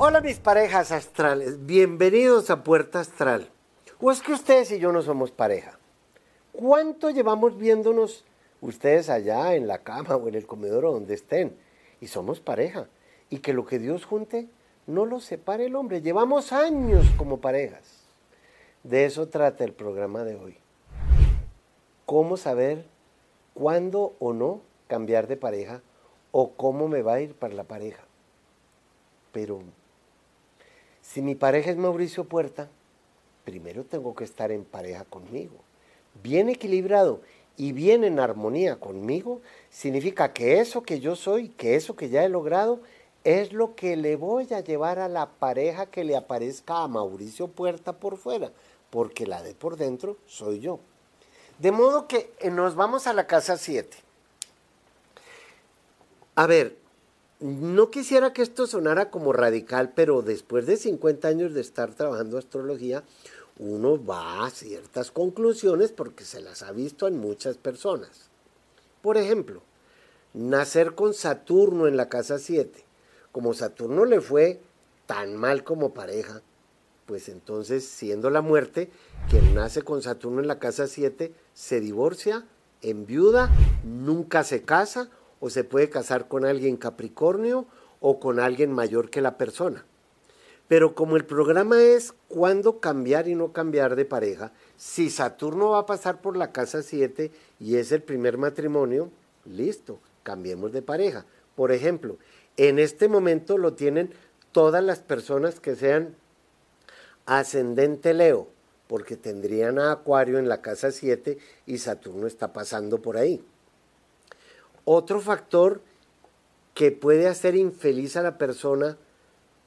[0.00, 3.50] Hola mis parejas astrales, bienvenidos a Puerta Astral.
[4.00, 5.76] ¿O es que ustedes y yo no somos pareja?
[6.52, 8.24] ¿Cuánto llevamos viéndonos
[8.60, 11.56] ustedes allá en la cama o en el comedor o donde estén?
[12.00, 12.86] Y somos pareja.
[13.28, 14.46] Y que lo que Dios junte
[14.86, 16.00] no lo separe el hombre.
[16.00, 18.04] Llevamos años como parejas.
[18.84, 20.58] De eso trata el programa de hoy.
[22.06, 22.86] ¿Cómo saber
[23.52, 25.82] cuándo o no cambiar de pareja
[26.30, 28.04] o cómo me va a ir para la pareja?
[29.32, 29.60] Pero
[31.08, 32.68] si mi pareja es Mauricio Puerta,
[33.46, 35.54] primero tengo que estar en pareja conmigo.
[36.22, 37.22] Bien equilibrado
[37.56, 39.40] y bien en armonía conmigo,
[39.70, 42.80] significa que eso que yo soy, que eso que ya he logrado,
[43.24, 47.48] es lo que le voy a llevar a la pareja que le aparezca a Mauricio
[47.48, 48.52] Puerta por fuera,
[48.90, 50.78] porque la de por dentro soy yo.
[51.58, 53.96] De modo que eh, nos vamos a la casa 7.
[56.34, 56.76] A ver,
[57.40, 62.38] no quisiera que esto sonara como radical, pero después de 50 años de estar trabajando
[62.38, 63.04] astrología,
[63.58, 68.28] uno va a ciertas conclusiones porque se las ha visto en muchas personas.
[69.02, 69.62] Por ejemplo,
[70.34, 72.84] nacer con Saturno en la casa 7.
[73.32, 74.60] Como Saturno le fue
[75.06, 76.42] tan mal como pareja,
[77.06, 78.90] pues entonces, siendo la muerte,
[79.30, 82.44] quien nace con Saturno en la casa 7 se divorcia,
[82.82, 83.50] enviuda,
[83.84, 85.08] nunca se casa
[85.40, 87.66] o se puede casar con alguien Capricornio
[88.00, 89.84] o con alguien mayor que la persona.
[90.68, 95.80] Pero como el programa es cuándo cambiar y no cambiar de pareja, si Saturno va
[95.80, 99.10] a pasar por la casa 7 y es el primer matrimonio,
[99.46, 101.24] listo, cambiemos de pareja.
[101.56, 102.18] Por ejemplo,
[102.58, 104.12] en este momento lo tienen
[104.52, 106.14] todas las personas que sean
[107.24, 108.48] ascendente Leo,
[108.88, 113.42] porque tendrían a Acuario en la casa 7 y Saturno está pasando por ahí.
[114.90, 115.82] Otro factor
[116.72, 118.96] que puede hacer infeliz a la persona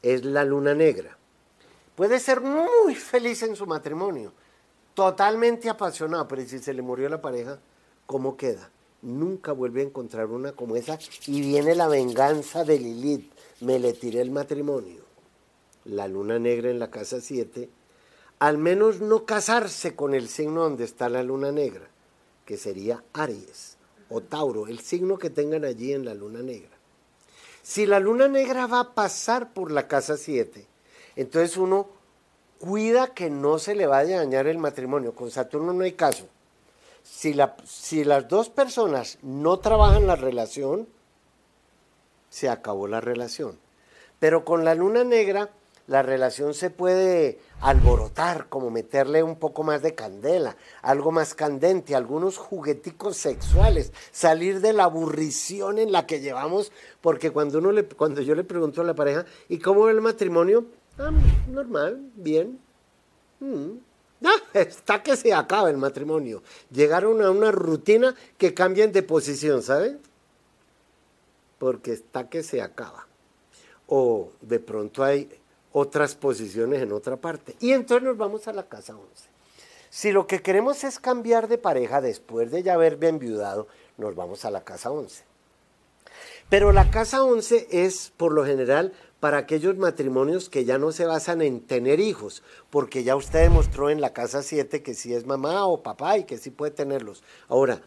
[0.01, 1.15] es la luna negra.
[1.95, 4.33] Puede ser muy feliz en su matrimonio,
[4.95, 7.59] totalmente apasionado, pero si se le murió la pareja,
[8.07, 8.71] ¿cómo queda?
[9.03, 13.31] Nunca vuelve a encontrar una como esa y viene la venganza de Lilith.
[13.59, 15.03] Me le tiré el matrimonio.
[15.85, 17.69] La luna negra en la casa 7.
[18.39, 21.88] Al menos no casarse con el signo donde está la luna negra,
[22.43, 23.70] que sería Aries
[24.11, 26.69] o Tauro, el signo que tengan allí en la luna negra.
[27.63, 30.66] Si la luna negra va a pasar por la casa 7,
[31.16, 31.88] entonces uno
[32.59, 35.16] cuida que no se le vaya a dañar el matrimonio.
[35.16, 36.27] Con Saturno no hay caso.
[37.03, 40.88] Si, la, si las dos personas no trabajan la relación,
[42.29, 43.57] se acabó la relación.
[44.19, 45.50] Pero con la luna negra
[45.88, 51.96] la relación se puede alborotar, como meterle un poco más de candela, algo más candente,
[51.96, 56.72] algunos jugueticos sexuales, salir de la aburrición en la que llevamos,
[57.02, 60.02] porque cuando uno le, cuando yo le pregunto a la pareja, ¿y cómo va el
[60.02, 60.66] matrimonio?
[60.97, 61.12] Ah,
[61.47, 62.59] normal, bien.
[63.40, 63.72] Mm.
[64.53, 66.44] Está que se acaba el matrimonio.
[66.69, 70.00] Llegaron a una rutina que cambian de posición, ¿saben?
[71.58, 73.08] Porque está que se acaba.
[73.88, 75.30] O de pronto hay
[75.73, 77.55] otras posiciones en otra parte.
[77.59, 79.29] Y entonces nos vamos a la casa 11.
[79.89, 83.67] Si lo que queremos es cambiar de pareja después de ya haber enviudado,
[83.97, 85.23] nos vamos a la casa 11.
[86.49, 91.05] Pero la casa 11 es, por lo general, para aquellos matrimonios que ya no se
[91.05, 95.25] basan en tener hijos, porque ya usted demostró en la casa 7 que sí es
[95.25, 97.23] mamá o papá y que sí puede tenerlos.
[97.47, 97.81] Ahora,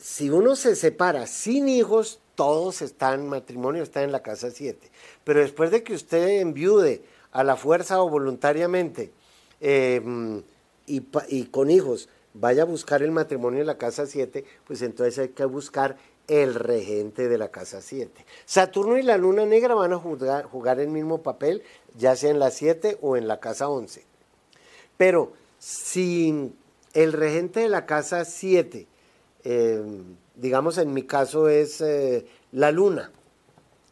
[0.00, 4.90] si uno se separa sin hijos, todos están, matrimonio está en la casa 7.
[5.24, 7.02] Pero después de que usted enviude
[7.32, 9.12] a la fuerza o voluntariamente
[9.60, 10.42] em,
[10.86, 15.28] y, con hijos vaya a buscar el matrimonio en la casa 7, pues entonces hay
[15.28, 15.96] que buscar
[16.28, 18.24] el regente de la casa 7.
[18.46, 21.62] Saturno y la luna negra van a jugar, jugar el mismo papel,
[21.96, 24.04] ya sea en la 7 o en la casa 11.
[24.96, 26.52] Pero si
[26.94, 28.86] el regente de la casa 7
[30.34, 33.12] digamos en mi caso es eh, la luna.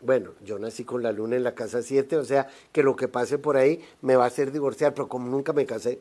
[0.01, 3.09] Bueno, yo nací con la luna en la casa 7, o sea que lo que
[3.09, 6.01] pase por ahí me va a hacer divorciar, pero como nunca me casé,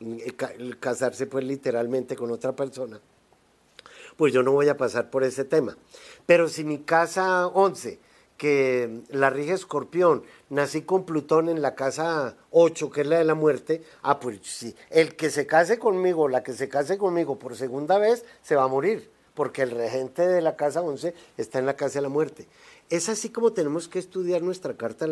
[0.00, 0.32] eh,
[0.78, 3.00] casarse pues literalmente con otra persona,
[4.16, 5.76] pues yo no voy a pasar por ese tema.
[6.24, 7.98] Pero si mi casa 11,
[8.36, 13.24] que la rige escorpión, nací con Plutón en la casa 8, que es la de
[13.24, 17.38] la muerte, ah, pues sí, el que se case conmigo, la que se case conmigo
[17.38, 21.58] por segunda vez, se va a morir porque el regente de la casa 11 está
[21.58, 22.48] en la casa de la muerte.
[22.88, 25.06] Es así como tenemos que estudiar nuestra carta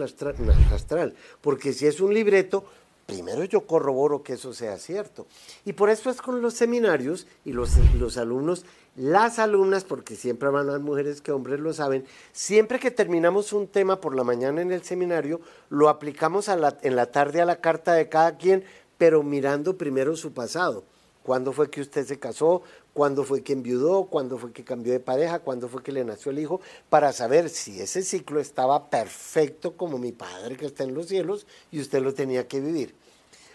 [0.73, 2.65] astral, porque si es un libreto,
[3.06, 5.27] primero yo corroboro que eso sea cierto.
[5.65, 8.65] Y por eso es con los seminarios y los, los alumnos
[8.96, 13.67] las alumnas, porque siempre van más mujeres que hombres lo saben, siempre que terminamos un
[13.67, 17.94] tema por la mañana en el seminario, lo aplicamos en la tarde a la carta
[17.94, 18.64] de cada quien,
[18.99, 20.85] pero mirando primero su pasado.
[21.25, 22.62] ¿Cuándo fue que usted se casó?
[22.93, 24.05] ¿Cuándo fue que enviudó?
[24.05, 25.38] ¿Cuándo fue que cambió de pareja?
[25.38, 26.61] ¿Cuándo fue que le nació el hijo?
[26.91, 31.46] Para saber si ese ciclo estaba perfecto como mi padre que está en los cielos
[31.73, 32.94] y usted lo tenía que vivir.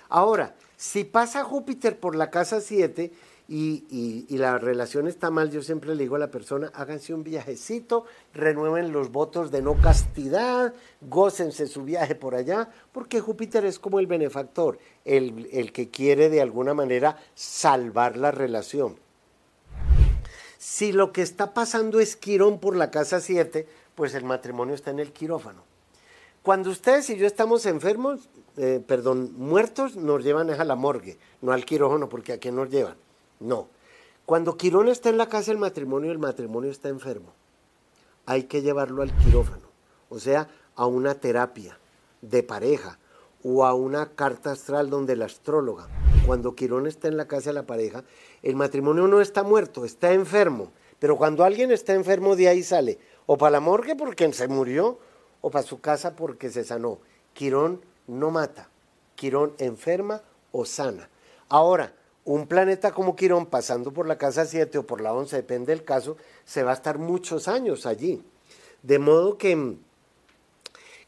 [0.09, 3.11] Ahora, si pasa Júpiter por la casa 7,
[3.51, 8.05] y, la relación está mal, yo siempre le digo a la persona, háganse un viajecito,
[8.33, 13.99] renueven los votos de no castidad, gócense su viaje por allá, porque Júpiter es como
[13.99, 18.97] el benefactor, el, el que quiere de alguna manera salvar la relación.
[20.59, 23.65] Si lo que está pasando es Quirón por la casa 7,
[23.95, 25.63] pues el matrimonio está en el quirófano.
[26.43, 31.51] Cuando ustedes y yo estamos enfermos, eh, perdón, muertos, nos llevan a la morgue, no
[31.51, 32.95] al quirófano, porque ¿a quién nos llevan?
[33.39, 33.67] No.
[34.25, 37.33] Cuando Quirón está en la casa del matrimonio, el matrimonio está enfermo.
[38.25, 39.67] Hay que llevarlo al quirófano,
[40.09, 41.79] o sea, a una terapia
[42.21, 42.99] de pareja
[43.43, 45.87] o a una carta astral donde la astróloga,
[46.25, 48.03] cuando Quirón está en la casa de la pareja,
[48.43, 50.71] el matrimonio no está muerto, está enfermo.
[50.99, 54.99] Pero cuando alguien está enfermo, de ahí sale o para la morgue porque se murió
[55.41, 56.99] o para su casa porque se sanó.
[57.33, 58.69] Quirón no mata,
[59.15, 60.21] Quirón enferma
[60.51, 61.09] o sana.
[61.47, 61.93] Ahora,
[62.25, 65.83] un planeta como Quirón pasando por la casa 7 o por la 11, depende del
[65.83, 68.21] caso, se va a estar muchos años allí.
[68.83, 69.75] De modo que,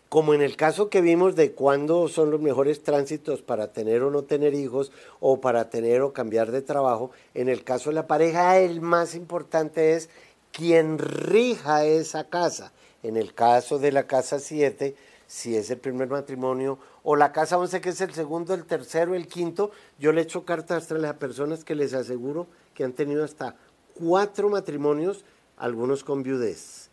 [0.10, 4.12] como en el caso que vimos de cuándo son los mejores tránsitos para tener o
[4.12, 8.08] no tener hijos o para tener o cambiar de trabajo, en el caso de la
[8.08, 10.10] pareja el más importante es
[10.52, 12.74] quien rija esa casa.
[13.04, 14.96] En el caso de la casa 7,
[15.32, 19.16] si es el primer matrimonio, o la casa 11 que es el segundo, el tercero,
[19.16, 23.24] el quinto, yo le echo cartas astrales a personas que les aseguro que han tenido
[23.24, 23.56] hasta
[23.94, 25.24] cuatro matrimonios,
[25.56, 26.90] algunos con viudez.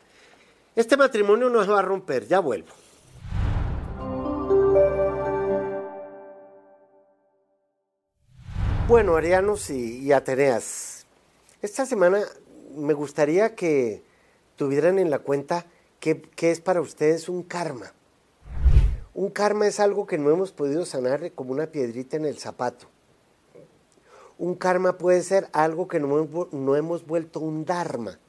[0.76, 2.68] Este matrimonio no se va a romper, ya vuelvo.
[8.86, 11.06] Bueno, Arianos y, Ateneas,
[11.60, 12.22] esta semana
[12.76, 14.04] me gustaría que
[14.54, 15.66] tuvieran en la cuenta
[15.98, 17.92] qué es para ustedes un karma.
[19.18, 22.86] Un karma es algo que no hemos podido sanar como una piedrita en el zapato.
[24.38, 28.20] Un karma puede ser algo que no, hemos vuelto un dharma.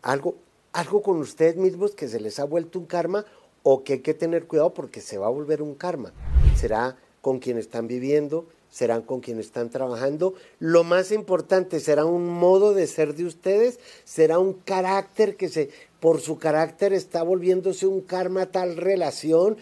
[0.00, 0.36] Algo,
[0.72, 3.26] algo con ustedes mismos que se les ha vuelto un karma
[3.62, 6.14] o que hay que tener cuidado porque se va a volver un karma.
[6.56, 10.32] Será con quien están viviendo, serán con quien están trabajando.
[10.60, 15.68] Lo más importante, será un modo de ser de ustedes, será un carácter que se,
[16.00, 19.58] por su carácter está volviéndose un karma tal relación,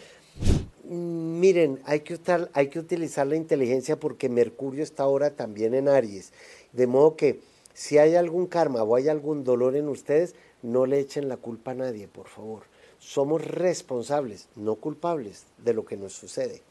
[0.88, 2.18] Miren, hay que,
[2.54, 6.32] hay que utilizar la inteligencia porque Mercurio está ahora también en Aries.
[6.72, 7.40] De modo que
[7.74, 11.72] si hay algún karma o hay algún dolor en ustedes, no le echen la culpa
[11.72, 12.62] a nadie, por favor.
[12.98, 16.62] Somos responsables, no culpables, de lo que nos sucede.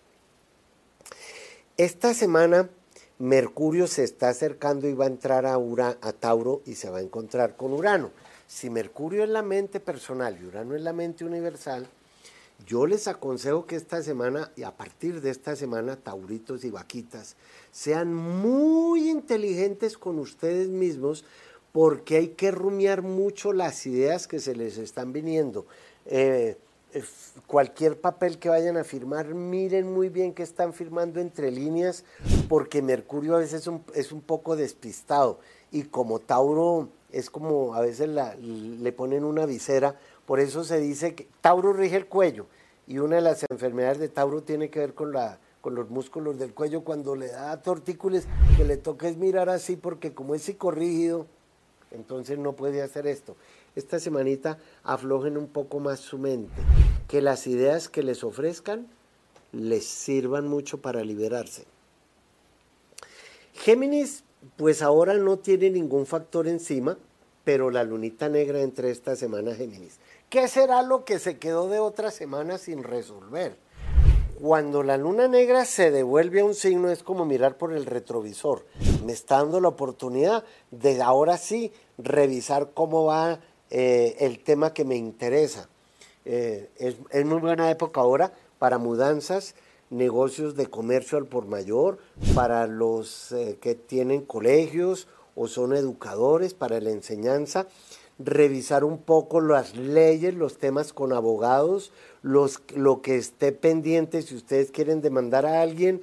[1.78, 2.72] Esta semana
[3.20, 7.02] Mercurio se está acercando y va a entrar a, a Tauro y se va a
[7.02, 8.10] encontrar con Urano.
[8.48, 11.88] Si Mercurio es la mente personal y Urano es la mente universal,
[12.66, 17.36] yo les aconsejo que esta semana y a partir de esta semana, tauritos y vaquitas,
[17.72, 21.24] sean muy inteligentes con ustedes mismos
[21.72, 25.66] porque hay que rumiar mucho las ideas que se les están viniendo.
[26.06, 26.58] Eh,
[26.94, 27.04] eh,
[27.46, 32.06] cualquier papel que vayan a firmar, miren muy bien que están firmando entre líneas,
[32.50, 35.40] porque Mercurio a veces es un, es un poco despistado
[35.72, 41.16] y como Tauro es como a veces le ponen una visera, por eso se dice
[41.16, 42.48] que Tauro rige el cuello
[42.86, 46.38] y una de las enfermedades de Tauro tiene que ver con, la, con los músculos
[46.38, 46.82] del cuello.
[46.82, 51.28] Cuando le da tortícolis, que le toca es mirar así porque como es psicorrígido,
[51.92, 53.38] entonces no puede hacer esto.
[53.78, 56.62] Esta semanita aflojen un poco más su mente,
[57.08, 58.88] que las ideas que les ofrezcan
[59.54, 61.64] les sirvan mucho para liberarse.
[63.54, 64.26] Géminis,
[64.58, 66.98] pues ahora no tiene ningún factor encima,
[67.48, 70.00] pero la lunita negra entre esta semana Géminis.
[70.30, 73.56] ¿Qué será lo que se quedó de otra semana sin resolver?
[74.42, 78.66] Cuando la luna negra se devuelve a un signo es como mirar por el retrovisor.
[79.06, 84.84] Me está dando la oportunidad de ahora sí revisar cómo va eh, el tema que
[84.84, 85.70] me interesa.
[86.26, 89.56] Eh, es, muy buena época ahora para mudanzas,
[89.90, 92.00] negocios de comercio al por mayor,
[92.36, 97.68] para los eh, que tienen colegios o son educadores, para la enseñanza
[98.20, 104.36] revisar un poco las leyes, los temas con abogados, los, lo que esté pendiente si
[104.36, 106.02] ustedes quieren demandar a alguien.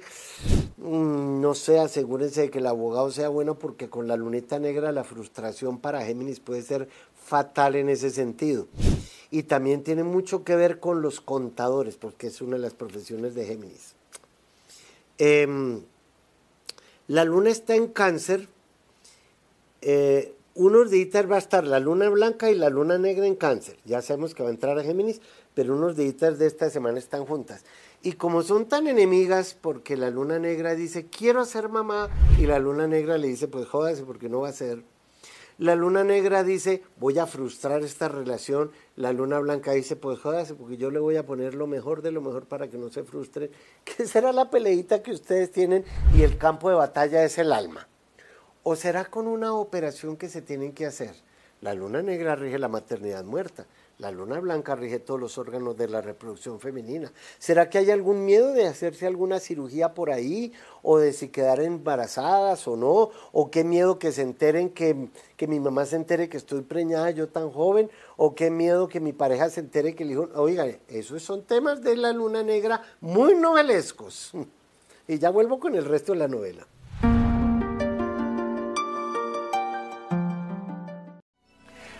[0.77, 4.91] Mm, no sé, asegúrense de que el abogado sea bueno porque con la luneta negra
[4.91, 6.87] la frustración para Géminis puede ser
[7.25, 8.67] fatal en ese sentido.
[9.31, 13.35] Y también tiene mucho que ver con los contadores, porque es una de las profesiones
[13.35, 13.95] de Géminis.
[15.17, 15.81] Em,
[17.07, 18.47] la luna está en cáncer.
[19.81, 23.77] Eh, unos días va a estar la luna blanca y la luna negra en cáncer.
[23.83, 25.21] Ya sabemos que va a entrar a Géminis,
[25.53, 27.65] pero unos días de esta semana están juntas.
[28.01, 32.09] Y como son tan enemigas, porque la luna negra dice, quiero ser mamá,
[32.39, 34.83] y la luna negra le dice, pues jódase porque no va a ser.
[35.57, 38.71] La luna negra dice, voy a frustrar esta relación.
[38.95, 42.11] La luna blanca dice, pues jódase porque yo le voy a poner lo mejor de
[42.11, 43.51] lo mejor para que no se frustre.
[43.83, 45.83] ¿Qué será la peleita que ustedes tienen
[46.17, 47.87] y el campo de batalla es el alma?
[48.67, 51.13] ¿O será con una operación que se tienen que hacer?
[51.61, 53.67] La luna negra rige la maternidad muerta.
[53.99, 57.13] La luna blanca rige todos los órganos de la reproducción femenina.
[57.37, 60.51] ¿Será que hay algún miedo de hacerse alguna cirugía por ahí?
[60.81, 63.11] ¿O de si quedar embarazadas o no?
[63.33, 67.11] ¿O qué miedo que se enteren, que, que mi mamá se entere que estoy preñada
[67.11, 67.91] yo tan joven?
[68.17, 70.29] ¿O qué miedo que mi pareja se entere que el hijo...
[70.33, 74.31] Oigan, esos son temas de la luna negra muy novelescos.
[75.07, 76.65] Y ya vuelvo con el resto de la novela.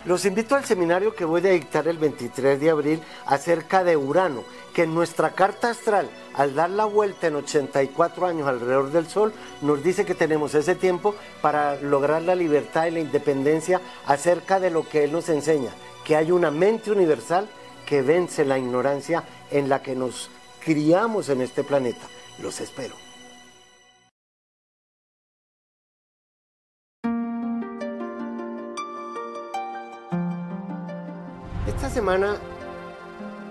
[0.06, 4.44] Los invito al seminario que voy a dictar el 23 de abril acerca de Urano,
[4.72, 9.32] que en nuestra carta astral, al dar la vuelta en 84 años alrededor del Sol,
[9.62, 14.70] nos dice que tenemos ese tiempo para lograr la libertad y la independencia acerca de
[14.70, 15.70] lo que Él nos enseña,
[16.04, 17.48] que hay una mente universal
[17.84, 20.30] que vence la ignorancia en la que nos
[20.64, 22.06] criamos en este planeta.
[22.38, 23.05] Los espero.
[31.96, 32.38] Semana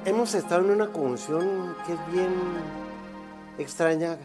[0.05, 2.31] hemos estado en una conjunción que es bien
[3.57, 4.19] extraña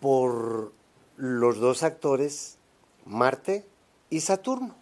[0.00, 0.72] por
[1.16, 2.58] los dos actores,
[3.04, 3.64] Marte
[4.10, 4.74] y Saturno.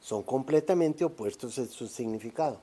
[0.00, 2.62] Son completamente opuestos en su significado.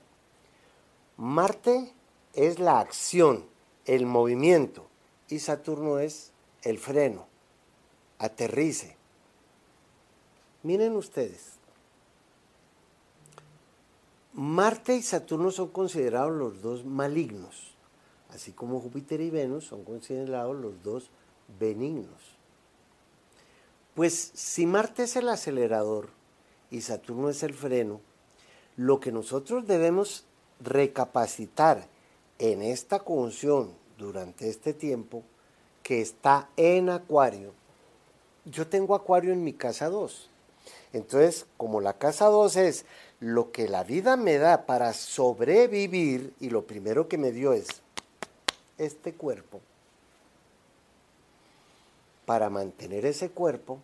[1.15, 1.93] Marte
[2.34, 3.45] es la acción,
[3.86, 4.88] el movimiento,
[5.29, 6.31] y Saturno es
[6.63, 7.27] el freno,
[8.17, 8.98] aterrice.
[10.63, 11.54] Miren ustedes,
[14.36, 17.74] Marte y Saturno son considerados los dos malignos,
[18.32, 21.10] así como Júpiter y Venus son considerados los dos
[21.58, 22.36] benignos.
[23.94, 26.10] Pues si Marte es el acelerador
[26.70, 28.01] y Saturno es el freno,
[28.75, 30.25] lo que nosotros debemos
[30.60, 31.88] recapacitar
[32.38, 35.24] en esta conjunción durante este tiempo
[35.82, 37.54] que está en Acuario,
[38.44, 40.30] yo tengo Acuario en mi casa 2.
[40.92, 42.86] Entonces, como la casa 2 es
[43.25, 47.65] lo que la vida me da para sobrevivir, y lo primero que me dio es
[48.77, 49.62] este cuerpo,
[52.27, 53.79] para mantener ese cuerpo,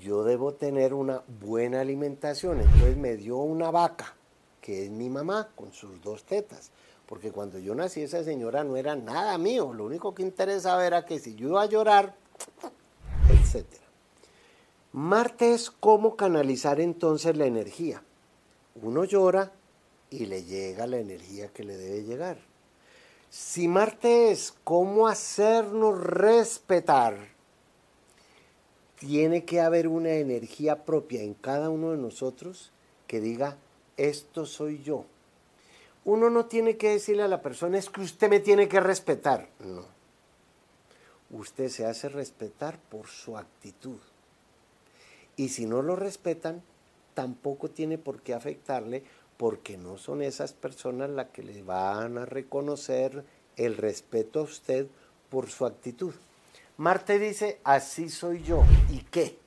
[0.00, 2.60] yo debo tener una buena alimentación.
[2.60, 4.14] Entonces me dio una vaca,
[4.60, 6.70] que es mi mamá, con sus dos tetas.
[7.06, 9.72] Porque cuando yo nací esa señora no era nada mío.
[9.72, 12.14] Lo único que interesaba era que si yo iba a llorar,
[13.28, 13.83] etcétera.
[14.94, 18.04] Marte es cómo canalizar entonces la energía.
[18.80, 19.50] Uno llora
[20.08, 22.38] y le llega la energía que le debe llegar.
[23.28, 27.16] Si Marte es cómo hacernos respetar,
[29.00, 32.70] tiene que haber una energía propia en cada uno de nosotros
[33.08, 33.56] que diga,
[33.96, 35.06] esto soy yo.
[36.04, 39.48] Uno no tiene que decirle a la persona, es que usted me tiene que respetar.
[39.58, 39.86] No.
[41.32, 43.98] Usted se hace respetar por su actitud.
[45.36, 46.62] Y si no lo respetan,
[47.14, 49.04] tampoco tiene por qué afectarle
[49.36, 53.24] porque no son esas personas las que le van a reconocer
[53.56, 54.86] el respeto a usted
[55.30, 56.14] por su actitud.
[56.76, 58.62] Marte dice, así soy yo.
[58.90, 59.38] ¿Y qué?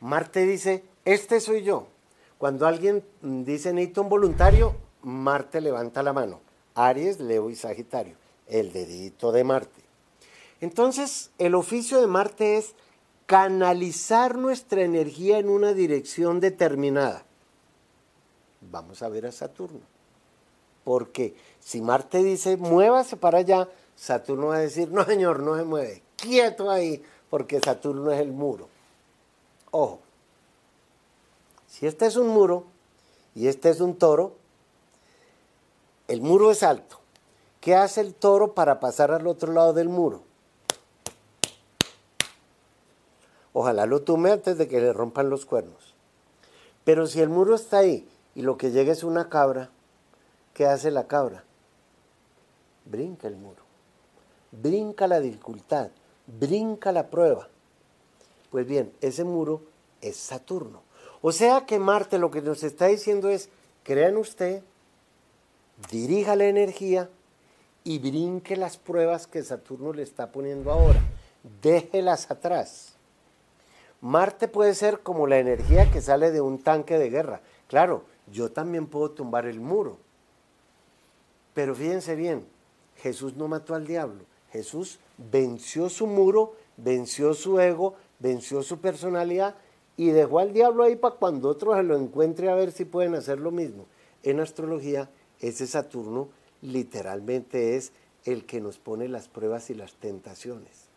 [0.00, 1.88] Marte dice, este soy yo.
[2.36, 6.40] Cuando alguien dice necesito un voluntario, Marte levanta la mano.
[6.74, 8.14] Aries, Leo y Sagitario.
[8.46, 9.82] El dedito de Marte.
[10.60, 12.74] Entonces, el oficio de Marte es
[13.28, 17.26] canalizar nuestra energía en una dirección determinada.
[18.62, 19.82] Vamos a ver a Saturno.
[20.82, 25.64] Porque si Marte dice, muévase para allá, Saturno va a decir, no señor, no se
[25.64, 28.70] mueve, quieto ahí, porque Saturno es el muro.
[29.72, 30.00] Ojo,
[31.66, 32.64] si este es un muro
[33.34, 34.36] y este es un toro,
[36.08, 36.98] el muro es alto.
[37.60, 40.22] ¿Qué hace el toro para pasar al otro lado del muro?
[43.60, 45.96] Ojalá lo tume antes de que le rompan los cuernos.
[46.84, 49.68] Pero si el muro está ahí y lo que llega es una cabra,
[50.54, 51.42] ¿qué hace la cabra?
[52.84, 53.64] Brinca el muro.
[54.52, 55.90] brinca la dificultad,
[56.28, 57.48] brinca la prueba.
[58.52, 59.62] Pues bien, ese muro
[60.02, 60.82] es Saturno.
[61.20, 63.48] O sea que Marte lo que nos está diciendo es,
[63.82, 64.62] crea en usted,
[65.90, 67.10] dirija la energía
[67.82, 71.02] y brinque las pruebas que Saturno le está poniendo ahora.
[71.60, 72.97] Déjelas atrás.
[74.00, 77.40] Marte puede ser como la energía que sale de un tanque de guerra.
[77.66, 79.98] Claro, yo también puedo tumbar el muro.
[81.54, 82.46] Pero fíjense bien,
[82.96, 84.24] Jesús no mató al diablo.
[84.52, 89.56] Jesús venció su muro, venció su ego, venció su personalidad
[89.96, 93.16] y dejó al diablo ahí para cuando otro se lo encuentre a ver si pueden
[93.16, 93.86] hacer lo mismo.
[94.22, 96.28] En astrología, ese Saturno
[96.62, 97.92] literalmente es
[98.24, 100.87] el que nos pone las pruebas y las tentaciones.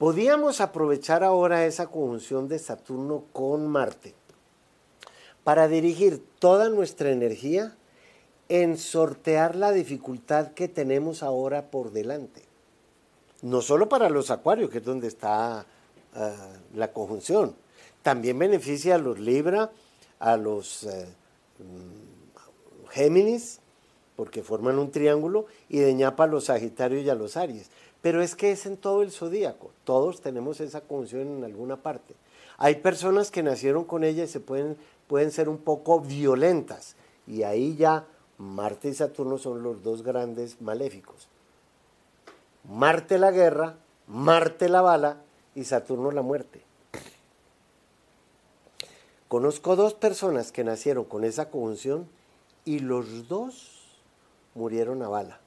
[0.00, 4.14] Podíamos aprovechar ahora esa conjunción de Saturno con Marte
[5.44, 7.76] para dirigir toda nuestra energía
[8.48, 12.44] en sortear la dificultad que tenemos ahora por delante.
[13.42, 15.66] No solo para los acuarios, que es donde está
[16.14, 17.54] ah, la conjunción,
[18.02, 19.70] también beneficia a los Libra,
[20.18, 21.08] a los eh,
[21.58, 23.60] mm, Géminis,
[24.16, 27.70] porque forman un triángulo, y de ñapa a los Sagitarios y a los Aries.
[28.02, 32.14] Pero es que es en todo el zodíaco, todos tenemos esa conjunción en alguna parte.
[32.56, 34.76] Hay personas que nacieron con ella y se pueden,
[35.06, 38.06] pueden ser un poco violentas, y ahí ya
[38.38, 41.28] Marte y Saturno son los dos grandes maléficos.
[42.64, 43.76] Marte la guerra,
[44.06, 45.18] Marte la bala
[45.54, 46.62] y Saturno la muerte.
[49.28, 52.08] Conozco dos personas que nacieron con esa conjunción
[52.64, 54.00] y los dos
[54.54, 55.40] murieron a bala.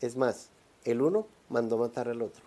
[0.00, 0.48] Es más,
[0.84, 2.42] el uno mandó matar al otro.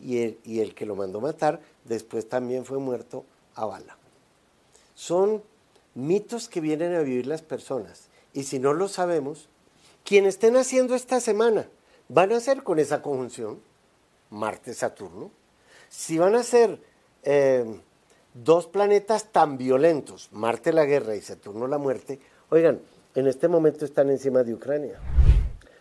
[0.00, 3.96] Y el, y el que lo mandó matar después también fue muerto a bala.
[4.94, 5.42] Son
[5.94, 8.08] mitos que vienen a vivir las personas.
[8.32, 9.48] Y si no lo sabemos,
[10.04, 11.68] quienes estén haciendo esta semana
[12.08, 13.60] van a ser con esa conjunción,
[14.30, 15.30] Marte-Saturno.
[15.88, 16.80] Si van a ser
[17.24, 17.64] eh,
[18.34, 22.80] dos planetas tan violentos, Marte la guerra y Saturno la muerte, oigan,
[23.14, 25.00] en este momento están encima de Ucrania.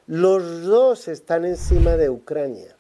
[0.07, 2.75] Los dos están encima de Ucrania.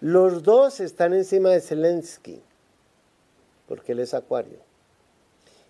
[0.00, 2.42] Los dos están encima de Zelensky,
[3.66, 4.58] porque él es acuario.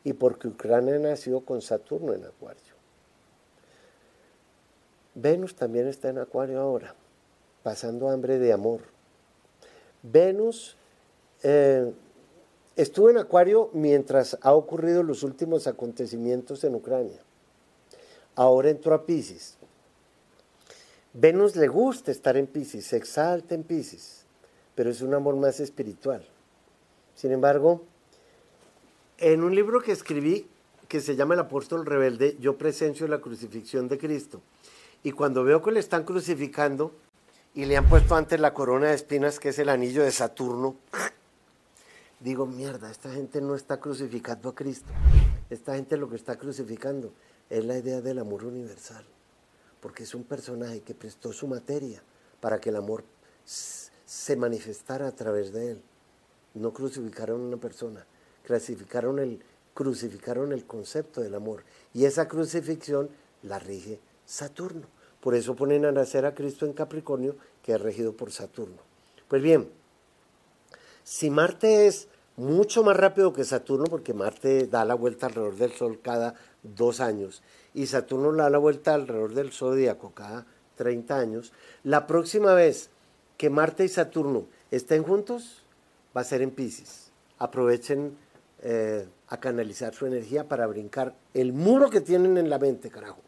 [0.02, 2.74] Y porque Ucrania nació con Saturno en acuario.
[5.14, 6.94] Venus también está en acuario ahora,
[7.62, 8.80] pasando hambre de amor.
[10.02, 10.76] Venus
[11.42, 11.92] eh,
[12.76, 17.18] Estuve en Acuario mientras ha ocurrido los últimos acontecimientos en Ucrania.
[18.34, 19.56] Ahora entró a Pisces.
[21.18, 24.26] Venus le gusta estar en Pisces, se exalta en Pisces,
[24.74, 26.22] pero es un amor más espiritual.
[27.14, 27.84] Sin embargo,
[29.16, 30.46] en un libro que escribí
[30.88, 34.42] que se llama El apóstol rebelde, yo presencio la crucifixión de Cristo.
[35.02, 36.92] Y cuando veo que le están crucificando
[37.54, 40.76] y le han puesto antes la corona de espinas, que es el anillo de Saturno,
[42.20, 44.92] digo, mierda, esta gente no está crucificando a Cristo.
[45.48, 47.10] Esta gente lo que está crucificando
[47.48, 49.06] es la idea del amor universal.
[49.86, 52.02] Porque es un personaje que prestó su materia
[52.40, 53.04] para que el amor
[53.44, 55.82] se manifestara a través de él.
[56.54, 58.04] No crucificaron a una persona,
[58.44, 59.44] crucificaron el,
[59.74, 61.62] crucificaron el concepto del amor.
[61.94, 63.10] Y esa crucifixión
[63.44, 64.88] la rige Saturno.
[65.20, 68.78] Por eso ponen a nacer a Cristo en Capricornio, que es regido por Saturno.
[69.28, 69.70] Pues bien,
[71.04, 75.70] si Marte es mucho más rápido que Saturno, porque Marte da la vuelta alrededor del
[75.74, 77.40] Sol cada dos años
[77.76, 81.52] y Saturno da la vuelta alrededor del zodíaco cada 30 años,
[81.84, 82.88] la próxima vez
[83.36, 85.62] que Marte y Saturno estén juntos
[86.16, 87.12] va a ser en Pisces.
[87.38, 88.16] Aprovechen
[88.62, 93.20] eh, a canalizar su energía para brincar el muro que tienen en la mente, carajo.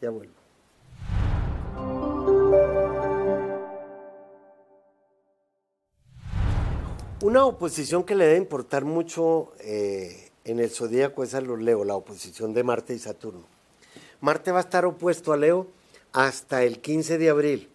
[0.00, 0.32] Ya vuelvo.
[7.22, 11.84] Una oposición que le debe importar mucho eh, en el zodíaco es a los Leo,
[11.84, 13.59] la oposición de Marte y Saturno.
[14.20, 15.66] Marte va a estar opuesto a Leo
[16.12, 17.70] hasta el 15 de abril.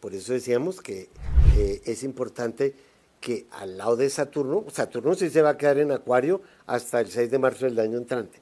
[0.00, 1.08] Por eso decíamos que
[1.56, 2.74] eh, es importante
[3.20, 7.10] que al lado de Saturno, Saturno sí se va a quedar en Acuario hasta el
[7.10, 8.38] 6 de marzo del año entrante.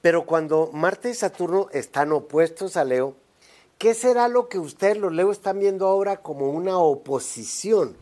[0.00, 3.16] Pero cuando Marte y Saturno están opuestos a Leo,
[3.78, 7.96] ¿qué será lo que ustedes, los Leo, están viendo ahora como una oposición?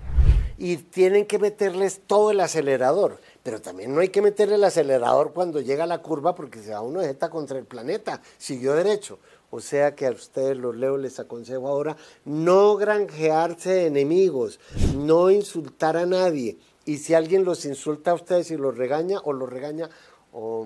[0.60, 3.18] y tienen que meterles todo el acelerador.
[3.42, 6.82] Pero también no hay que meterle el acelerador cuando llega la curva porque se va
[6.82, 8.20] uno de jeta contra el planeta.
[8.36, 9.18] Siguió derecho.
[9.50, 14.60] O sea que a ustedes los leo les aconsejo ahora no granjearse enemigos,
[14.94, 16.58] no insultar a nadie.
[16.84, 19.90] Y si alguien los insulta a ustedes y los regaña o los regaña,
[20.32, 20.64] oh,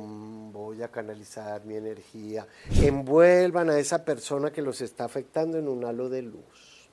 [0.52, 2.46] voy a canalizar mi energía.
[2.82, 6.90] Envuelvan a esa persona que los está afectando en un halo de luz.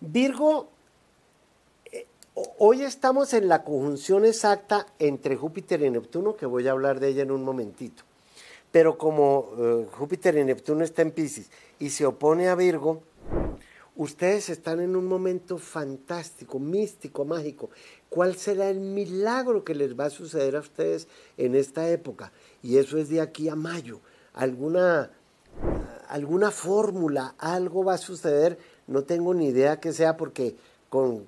[0.00, 0.68] Virgo,
[2.34, 7.08] hoy estamos en la conjunción exacta entre Júpiter y Neptuno, que voy a hablar de
[7.08, 8.02] ella en un momentito.
[8.72, 13.02] Pero como eh, Júpiter y Neptuno está en Pisces y se opone a Virgo,
[13.94, 17.70] ustedes están en un momento fantástico, místico, mágico.
[18.08, 22.32] ¿Cuál será el milagro que les va a suceder a ustedes en esta época?
[22.62, 24.00] Y eso es de aquí a mayo.
[24.32, 25.12] Alguna,
[26.08, 30.56] alguna fórmula, algo va a suceder no tengo ni idea que sea porque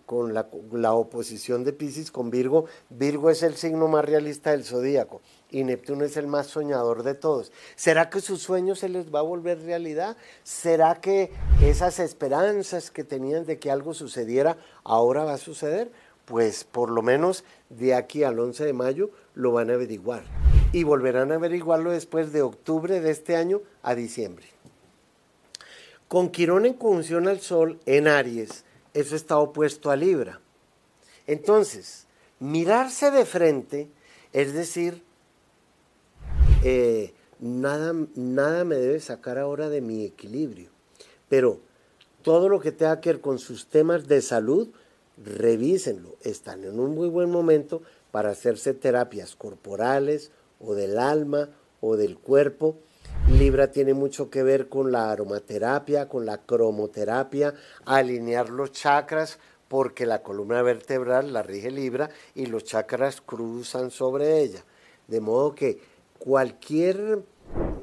[0.06, 5.22] con, la, oposición de Pisces con Virgo, Virgo es el signo más realista del zodíaco
[5.50, 7.50] y Neptuno es el más soñador de todos.
[7.74, 10.16] ¿Será que sus sueños se les va a volver realidad?
[10.44, 15.90] ¿Será que esas esperanzas que tenían de que algo sucediera ahora va a suceder?
[16.26, 20.22] Pues por lo menos de aquí al 11 de mayo lo van a averiguar
[20.70, 24.46] y volverán a averiguarlo después de octubre de este año a diciembre.
[26.06, 28.64] Con Quirón en conjunción al Sol en Aries,
[28.96, 30.40] eso está opuesto a Libra.
[31.26, 32.06] Entonces,
[32.40, 33.90] mirarse de frente,
[34.32, 35.02] es decir,
[36.64, 40.70] eh, nada, nada me debe sacar ahora de mi equilibrio.
[41.28, 41.60] Pero
[42.22, 44.68] todo lo que tenga que ver con sus temas de salud,
[45.22, 46.16] revísenlo.
[46.22, 51.50] Están en un muy buen momento para hacerse terapias corporales o del alma
[51.82, 52.78] o del cuerpo
[53.28, 59.38] Libra tiene mucho que ver con la aromaterapia, con la cromoterapia, alinear los chakras,
[59.68, 64.64] porque la columna vertebral la rige Libra y los chakras cruzan sobre ella.
[65.08, 65.80] De modo que
[66.18, 67.22] cualquier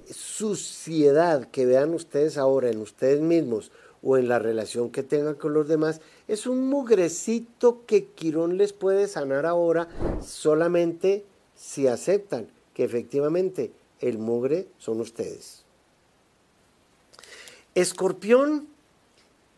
[0.09, 5.53] suciedad que vean ustedes ahora en ustedes mismos o en la relación que tengan con
[5.53, 9.87] los demás, es un mugrecito que Quirón les puede sanar ahora
[10.21, 15.63] solamente si aceptan que efectivamente el mugre son ustedes.
[17.75, 18.67] Escorpión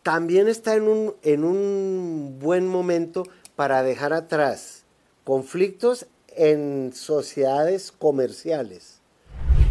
[0.02, 3.24] también está en un, en un buen momento
[3.56, 4.84] para dejar atrás
[5.24, 9.00] conflictos en sociedades comerciales,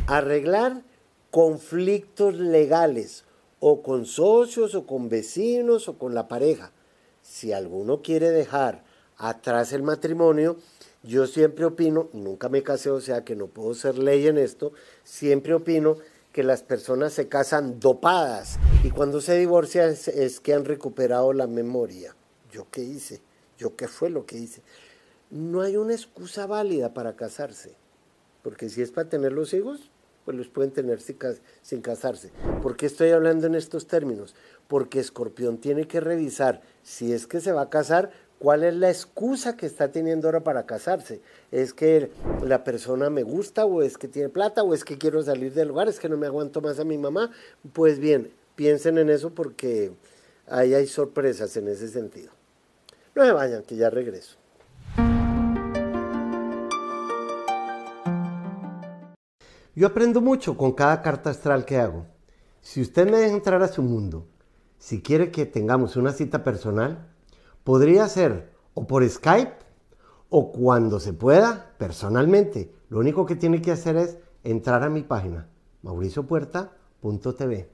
[0.07, 0.81] arreglar
[1.31, 3.23] conflictos legales
[3.59, 6.71] o con socios o con vecinos o con la pareja.
[7.21, 8.83] Si alguno quiere dejar
[9.17, 10.57] atrás el matrimonio,
[11.05, 14.73] yo siempre opino, nunca me casé, o sea que no puedo ser ley en esto,
[15.03, 15.97] siempre opino
[16.31, 21.47] que las personas se casan dopadas y cuando se divorcian es, que han recuperado la
[21.47, 22.15] memoria.
[22.51, 23.21] ¿Yo qué hice?
[23.57, 24.61] ¿Yo qué fue lo que hice?
[25.29, 27.75] No hay una excusa válida para casarse,
[28.43, 29.91] porque si es para tener los hijos,
[30.25, 31.17] pues los pueden tener sin,
[31.61, 32.31] sin casarse.
[32.61, 34.35] ¿Por qué estoy hablando en estos términos?
[34.67, 38.89] Porque Escorpión tiene que revisar si es que se va a casar, ¿Cuál es la
[38.89, 41.21] excusa que está teniendo ahora para casarse?
[41.51, 42.11] ¿Es que
[42.43, 45.69] la persona me gusta o es que tiene plata o es que quiero salir del
[45.69, 47.31] lugar, es que no me aguanto más a mi mamá?
[47.71, 49.93] Pues bien, piensen en eso porque
[50.47, 52.31] ahí hay sorpresas en ese sentido.
[53.15, 54.35] No me vayan, que ya regreso.
[59.73, 62.05] Yo aprendo mucho con cada carta astral que hago.
[62.59, 64.27] Si usted me deja entrar a su mundo,
[64.77, 67.14] si quiere que tengamos una cita personal,
[67.65, 69.57] Podría ser o por Skype
[70.29, 72.71] o cuando se pueda personalmente.
[72.89, 75.49] Lo único que tiene que hacer es entrar a mi página
[75.81, 77.71] mauriciopuerta.tv.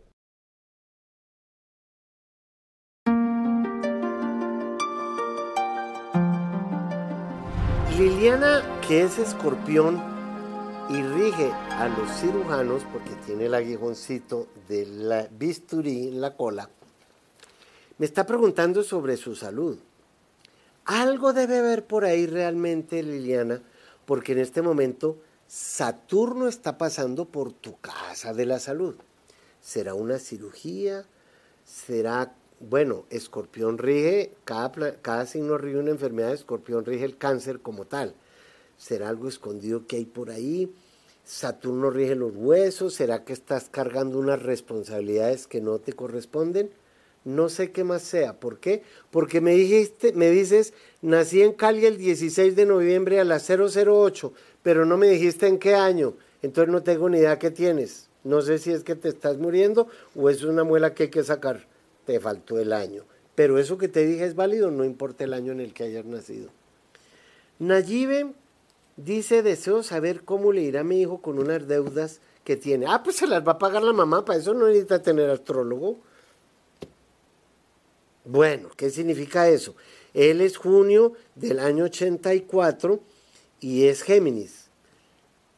[7.97, 10.01] Liliana, que es escorpión
[10.89, 16.69] y rige a los cirujanos porque tiene el aguijoncito de la bisturí en la cola,
[18.01, 19.77] me está preguntando sobre su salud.
[20.85, 23.61] Algo debe haber por ahí realmente, Liliana,
[24.07, 28.95] porque en este momento Saturno está pasando por tu casa de la salud.
[29.61, 31.05] ¿Será una cirugía?
[31.63, 37.85] ¿Será, bueno, escorpión rige, cada, cada signo rige una enfermedad, escorpión rige el cáncer como
[37.85, 38.15] tal.
[38.79, 40.73] ¿Será algo escondido que hay por ahí?
[41.23, 46.71] Saturno rige los huesos, ¿será que estás cargando unas responsabilidades que no te corresponden?
[47.23, 48.39] No sé qué más sea.
[48.39, 48.83] ¿Por qué?
[49.11, 54.33] Porque me dijiste, me dices, nací en Cali el 16 de noviembre a las 008,
[54.63, 56.15] pero no me dijiste en qué año.
[56.41, 58.09] Entonces no tengo ni idea qué tienes.
[58.23, 61.23] No sé si es que te estás muriendo o es una muela que hay que
[61.23, 61.67] sacar.
[62.05, 63.03] Te faltó el año.
[63.35, 66.05] Pero eso que te dije es válido, no importa el año en el que hayas
[66.05, 66.49] nacido.
[67.59, 68.33] Nayibe
[68.97, 72.87] dice, deseo saber cómo le irá a mi hijo con unas deudas que tiene.
[72.87, 75.99] Ah, pues se las va a pagar la mamá, para eso no necesita tener astrólogo.
[78.23, 79.75] Bueno, ¿qué significa eso?
[80.13, 82.99] Él es junio del año 84
[83.59, 84.69] y es Géminis.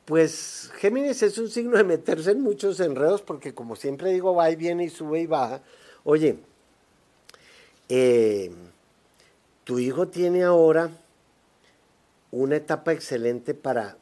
[0.05, 4.49] Pues Géminis es un signo de meterse en muchos enredos porque como siempre digo, va
[4.51, 5.61] y viene y sube y baja.
[6.03, 6.37] Oye,
[7.89, 8.51] eh,
[9.63, 10.89] tu hijo tiene ahora
[12.31, 13.97] una etapa excelente para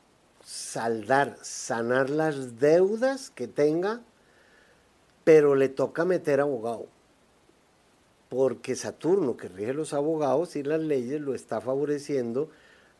[0.46, 4.02] saldar, sanar las deudas que tenga,
[5.24, 6.88] pero le toca meter abogado.
[8.32, 12.48] Porque Saturno, que rige los abogados y las leyes, lo está favoreciendo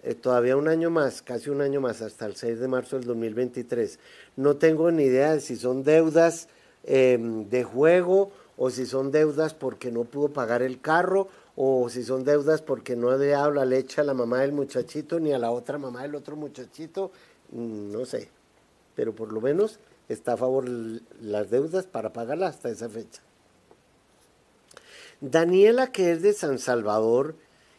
[0.04, 3.06] eh, todavía un año más, casi un año más, hasta el 6 de marzo del
[3.06, 3.98] 2023.
[4.36, 6.50] No tengo ni idea de si son deudas
[6.84, 12.04] em, de juego o si son deudas porque no pudo pagar el carro o si
[12.04, 15.40] son deudas porque no le dado la leche a la mamá del muchachito ni a
[15.40, 17.14] la otra mamá del otro muchachito,
[17.54, 18.28] mm, no sé,
[18.96, 20.66] pero por lo menos está a favor
[21.22, 23.22] las deudas para pagarlas hasta esa fecha.
[25.22, 27.36] Daniela, que es de San Salvador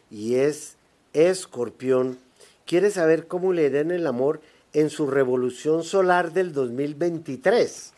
[0.09, 0.75] y es
[1.13, 2.17] escorpión,
[2.65, 4.41] quiere saber cómo le irá el amor
[4.73, 7.93] en su revolución solar del 2023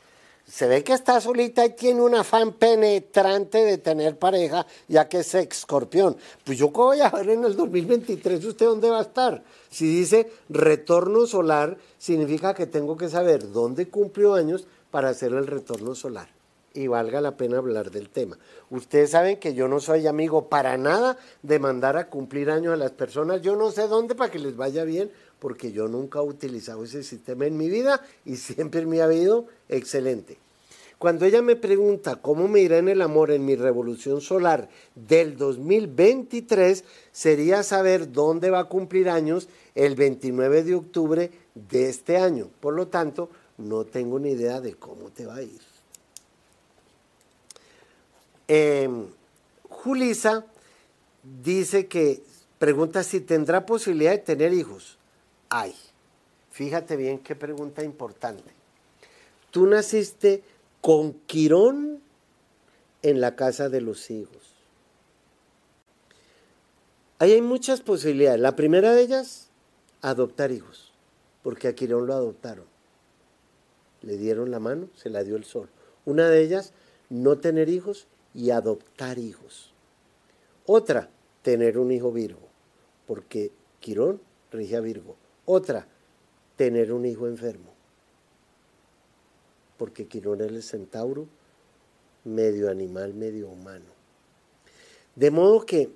[0.48, 5.20] se ve que está solita y tiene un afán penetrante de tener pareja, ya que
[5.20, 6.16] es escorpión.
[6.44, 9.44] Pues yo voy a ver en el 2023 usted dónde va a estar.
[9.70, 15.48] Si dice retorno solar, significa que tengo que saber dónde cumplió años para hacer el
[15.48, 16.35] retorno solar.
[16.76, 18.38] Y valga la pena hablar del tema.
[18.70, 22.78] Ustedes saben que yo no soy amigo para nada de mandar a cumplir años a
[22.78, 23.42] las personas.
[23.42, 25.10] Yo no sé dónde para que les vaya bien,
[25.40, 29.48] porque yo nunca he utilizado ese sistema en mi vida y siempre me ha habido
[29.70, 30.38] excelente.
[30.98, 35.38] Cuando ella me pregunta cómo me irá en el amor en mi revolución solar del
[35.38, 42.50] 2023, sería saber dónde va a cumplir años el 29 de octubre de este año.
[42.60, 45.75] Por lo tanto, no tengo ni idea de cómo te va a ir.
[48.48, 49.08] Em,
[49.70, 50.46] Julisa
[51.24, 52.22] dice que
[52.60, 54.98] pregunta si tendrá posibilidad de tener hijos.
[55.50, 55.76] Ay,
[56.52, 58.52] fíjate bien qué pregunta importante.
[59.52, 60.44] Tú naciste
[60.82, 62.02] con Quirón
[63.02, 64.54] en la casa de los hijos.
[67.20, 68.42] Hay muchas posibilidades.
[68.42, 69.50] La primera de ellas,
[70.02, 70.92] adoptar hijos,
[71.42, 72.66] porque a Quirón lo adoptaron.
[74.02, 75.70] Le dieron la mano, se la dio el sol.
[76.04, 76.74] Una de ellas,
[77.10, 79.74] no tener hijos y adoptar hijos.
[80.68, 81.10] Otra,
[81.42, 82.48] tener un hijo Virgo,
[83.08, 84.22] porque Quirón
[84.52, 85.16] rige a Virgo.
[85.46, 85.88] Otra,
[86.56, 87.76] tener un hijo enfermo
[89.78, 91.28] porque Quirón es el centauro,
[92.24, 93.86] medio animal, medio humano.
[95.16, 95.90] De modo que,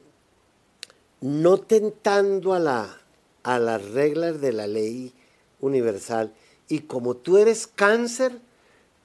[1.21, 3.01] no tentando a, la,
[3.43, 5.13] a las reglas de la ley
[5.59, 6.33] universal,
[6.67, 8.39] y como tú eres cáncer,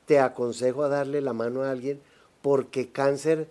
[0.06, 2.00] te aconsejo a darle la mano a alguien,
[2.44, 3.48] porque cáncer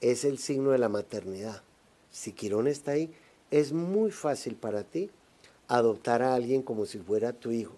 [0.00, 1.62] es el signo de la maternidad.
[2.10, 3.14] Si Quirón está ahí,
[3.52, 5.12] es muy fácil para ti
[5.68, 7.76] adoptar a alguien como si fuera tu hijo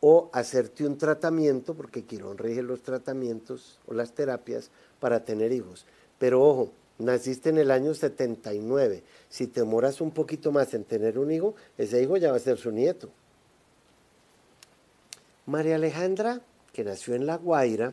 [0.00, 5.84] o hacerte un tratamiento, porque Quirón rige los tratamientos o las terapias para tener hijos.
[6.18, 9.02] Pero ojo, naciste en el año 79.
[9.28, 12.40] Si te demoras un poquito más en tener un hijo, ese hijo ya va a
[12.40, 13.10] ser su nieto.
[15.44, 16.40] María Alejandra,
[16.72, 17.92] que nació en La Guaira,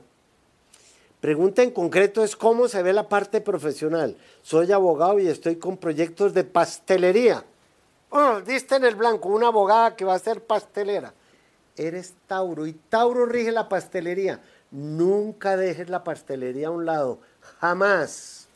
[1.26, 4.16] pregunta en concreto es cómo se ve la parte profesional.
[4.44, 7.44] Soy abogado y estoy con proyectos de pastelería.
[8.12, 11.16] Oh, diste en el blanco, una abogada que va a ser pastelera
[11.78, 14.40] eres Tauro y Tauro rige la pastelería.
[14.72, 17.20] Nunca dejes la pastelería a un lado,
[17.60, 18.48] jamás.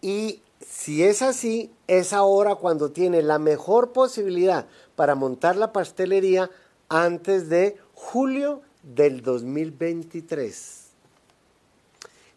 [0.00, 6.50] Y si es así, es ahora cuando tiene la mejor posibilidad para montar la pastelería
[6.88, 10.84] antes de julio del 2023.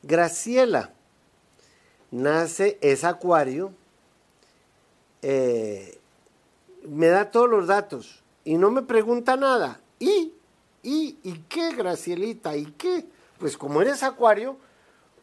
[0.02, 0.94] Graciela
[2.12, 3.72] nace, es acuario,
[5.22, 6.00] eh,
[6.88, 9.80] me da todos los datos y no me pregunta nada.
[10.00, 10.34] ¿Y?
[10.82, 11.20] ¿Y?
[11.24, 12.56] ¿Y qué, Gracielita?
[12.58, 13.06] ¿Y qué?
[13.38, 14.58] Pues como eres acuario,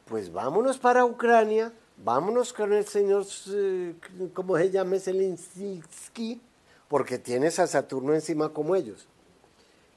[0.06, 1.72] pues vámonos para Ucrania,
[2.04, 3.94] vámonos con el señor, eh,
[4.32, 4.98] ¿cómo se llama?
[4.98, 6.40] Zelensky,
[6.88, 9.08] porque tienes a Saturno encima como ellos.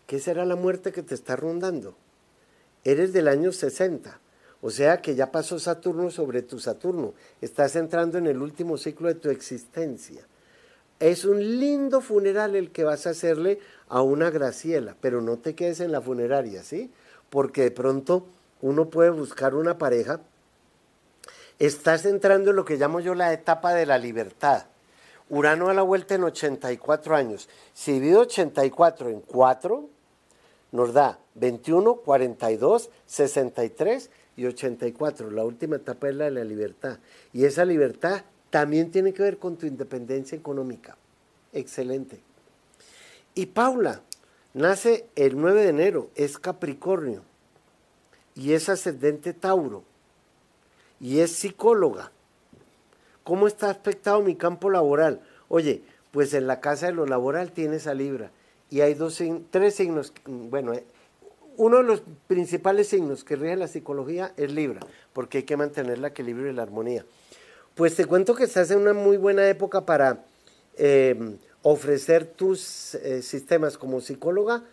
[0.10, 1.94] ¿Qué será la muerte que te está rondando?
[2.84, 4.20] Eres del año 60,
[4.60, 9.08] o sea que ya pasó Saturno sobre tu Saturno, estás entrando en el último ciclo
[9.08, 10.26] de tu existencia.
[11.00, 15.54] Es un lindo funeral el que vas a hacerle a una Graciela, pero no te
[15.54, 16.90] quedes en la funeraria, ¿sí?
[17.30, 18.26] Porque de pronto
[18.64, 20.22] uno puede buscar una pareja.
[21.60, 24.66] Estás entrando en lo que llamo yo la etapa de la libertad.
[25.30, 27.48] Urano a la vuelta en 84 años.
[27.76, 29.99] Si divido 84 en 4,
[30.72, 35.32] nos da 21, 42, 63 y 84.
[35.32, 37.00] La última etapa es la de la libertad.
[37.34, 40.98] Y esa libertad también tiene que ver con tu independencia económica.
[41.54, 42.20] Excelente.
[43.36, 44.02] Y Paula
[44.54, 47.24] nace el 9 de enero, es Capricornio
[48.36, 49.84] y es ascendente Tauro.
[51.00, 52.12] y es psicóloga.
[53.24, 55.22] ¿Cómo está afectado mi campo laboral?
[55.48, 58.32] Oye, pues en la casa de lo laboral tienes a Libra
[58.70, 60.84] y hay dos, tres signos, bueno, eh,
[61.58, 64.80] uno de los principales signos que rige la psicología es Libra,
[65.14, 67.06] porque hay que mantener el equilibrio y la armonía.
[67.76, 70.26] Pues te cuento que estás en una muy buena época para
[70.78, 74.64] em, ofrecer tus eh, sistemas como psicóloga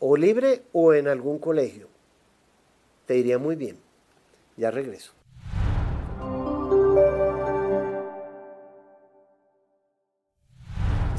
[0.00, 1.88] o libre o en algún colegio.
[3.06, 3.78] Te iría muy bien.
[4.56, 5.12] Ya regreso.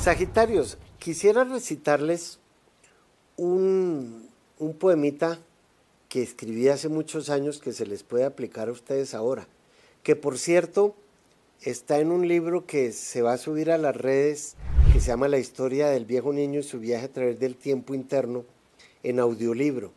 [0.06, 2.38] Sagitarios, quisiera recitarles
[3.38, 5.40] un, un poemita
[6.10, 9.48] que escribí hace muchos años que se les puede aplicar a ustedes ahora.
[10.04, 10.96] Que por cierto,
[11.60, 14.58] está en un libro que se va a subir a las redes
[14.94, 17.96] que se llama La historia del viejo niño y su viaje a través del tiempo
[17.96, 18.46] interno
[19.02, 19.92] en audiolibro.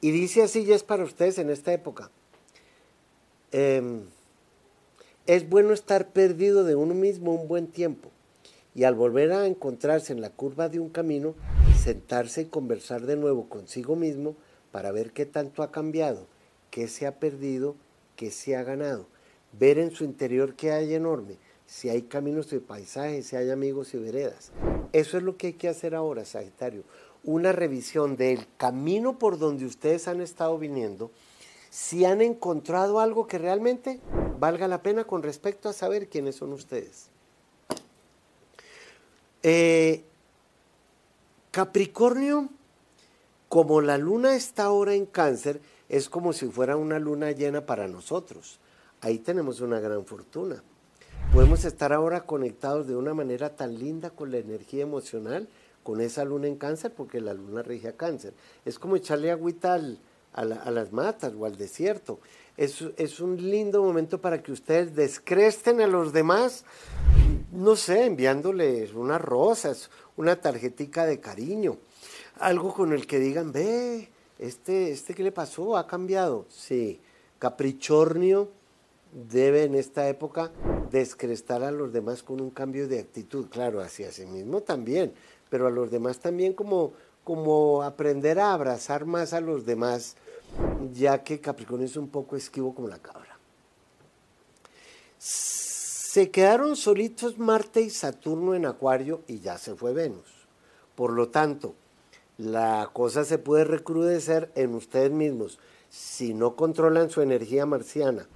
[0.00, 2.08] Y dice así, ya es para ustedes en esta época.
[3.50, 4.02] Em,
[5.26, 8.12] es bueno estar perdido de uno mismo un buen tiempo
[8.74, 11.34] y al volver a encontrarse en la curva de un camino,
[11.78, 14.36] sentarse y conversar de nuevo consigo mismo
[14.72, 16.26] para ver qué tanto ha cambiado,
[16.70, 17.76] qué se ha perdido,
[18.16, 19.06] qué se ha ganado
[19.58, 23.94] ver en su interior qué hay enorme, si hay caminos y paisajes, si hay amigos
[23.94, 24.52] y veredas.
[24.92, 26.84] Eso es lo que hay que hacer ahora, Sagitario.
[27.22, 31.10] Una revisión del camino por donde ustedes han estado viniendo,
[31.70, 34.00] si han encontrado algo que realmente
[34.38, 37.10] valga la pena con respecto a saber quiénes son ustedes.
[39.44, 40.04] Eh,
[41.52, 42.48] Capricornio,
[43.48, 47.86] como la luna está ahora en cáncer, es como si fuera una luna llena para
[47.86, 48.58] nosotros
[49.04, 50.62] ahí tenemos una gran fortuna.
[51.32, 55.48] Podemos estar ahora conectados de una manera tan linda con la energía emocional,
[55.82, 58.32] con esa luna en cáncer, porque la luna rige a cáncer.
[58.64, 62.18] Es como echarle agüita a, las matas o al desierto.
[62.56, 66.64] Es, es un lindo momento para que ustedes descresten a los demás,
[67.54, 71.76] no sé, enviándoles unas rosas, una tarjetica de cariño,
[72.38, 75.76] algo con el que digan, ve, este, este ¿qué le pasó?
[75.76, 76.46] ¿Ha cambiado?
[76.50, 77.00] Sí,
[77.38, 78.48] caprichornio
[79.30, 80.50] debe en esta época
[80.90, 85.12] descrestar a los demás con un cambio de actitud, claro, hacia sí mismo también,
[85.48, 90.16] pero a los demás también como, como aprender a abrazar más a los demás,
[90.92, 93.38] ya que Capricornio es un poco esquivo como la cabra.
[96.14, 100.46] Se quedaron solitos Marte y Saturno en Acuario y ya se fue Venus.
[100.94, 101.74] Por lo tanto,
[102.38, 108.28] la cosa se puede recrudecer en ustedes mismos si no controlan su energía marciana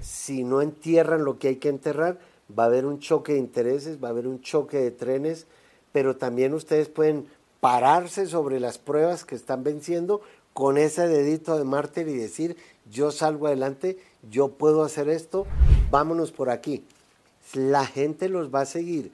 [0.00, 2.18] si no entierran lo que hay que enterrar,
[2.58, 5.46] va a haber un choque de intereses, va a haber un choque de trenes,
[5.92, 7.26] pero también ustedes pueden
[7.60, 10.22] pararse sobre las pruebas que están venciendo
[10.54, 12.56] con ese dedito de mártir y decir,
[12.90, 13.98] yo salgo adelante,
[14.30, 15.46] yo puedo hacer esto,
[15.90, 16.86] vámonos por aquí.
[17.54, 19.12] La gente los va a seguir.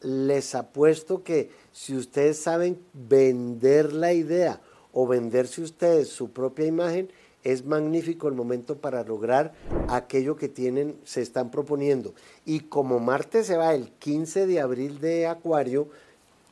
[0.00, 4.60] Les apuesto que si ustedes saben vender la idea
[4.92, 7.10] o venderse ustedes su propia imagen,
[7.44, 9.52] es magnífico el momento para lograr
[9.88, 12.14] aquello que tienen, se están proponiendo.
[12.44, 15.88] Y como Marte se va el 15 de abril de Acuario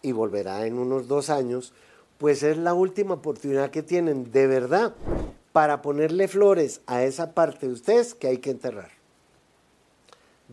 [0.02, 1.72] y volverá en unos dos años,
[2.18, 4.94] pues es la última oportunidad que tienen de verdad
[5.52, 8.95] para ponerle flores a esa parte de ustedes que hay que enterrar.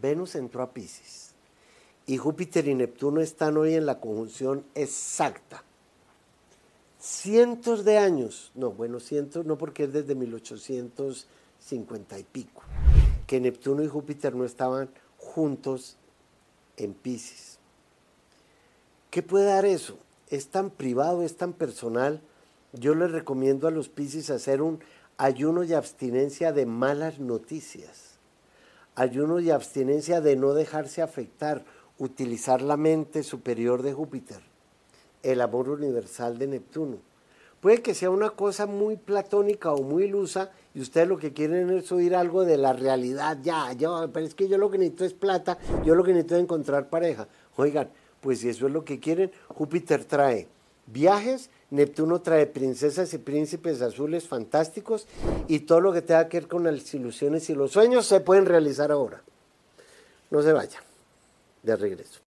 [0.03, 1.33] Venus entró a Pisces
[2.05, 5.63] y Júpiter y Neptuno están hoy en la conjunción exacta
[7.03, 12.63] cientos de años, no, bueno, cientos, no porque es desde 1850 y pico,
[13.27, 15.97] que Neptuno y Júpiter no estaban juntos
[16.77, 17.59] en Pisces.
[19.09, 19.97] ¿Qué puede dar eso?
[20.29, 22.21] Es tan privado, es tan personal.
[22.71, 24.79] Yo les recomiendo a los Pisces hacer un
[25.17, 28.12] ayuno y abstinencia de malas noticias.
[28.95, 31.63] Ayuno y abstinencia de no dejarse afectar,
[31.97, 34.53] utilizar la mente superior de Júpiter
[35.23, 36.97] el amor universal de Neptuno.
[37.61, 41.69] Puede que sea una cosa muy platónica o muy ilusa y ustedes lo que quieren
[41.69, 45.05] es oír algo de la realidad, ya, ya, pero es que yo lo que necesito
[45.05, 47.29] es plata, yo lo que necesito es encontrar pareja.
[47.55, 47.89] Oigan,
[48.19, 50.49] pues si eso es lo que quieren, Júpiter trae
[50.87, 55.07] viajes, Neptuno trae princesas y príncipes azules fantásticos
[55.47, 58.45] y todo lo que tenga que ver con las ilusiones y los sueños se pueden
[58.45, 59.23] realizar ahora.
[60.29, 60.83] No se vaya,
[61.63, 62.19] de regreso.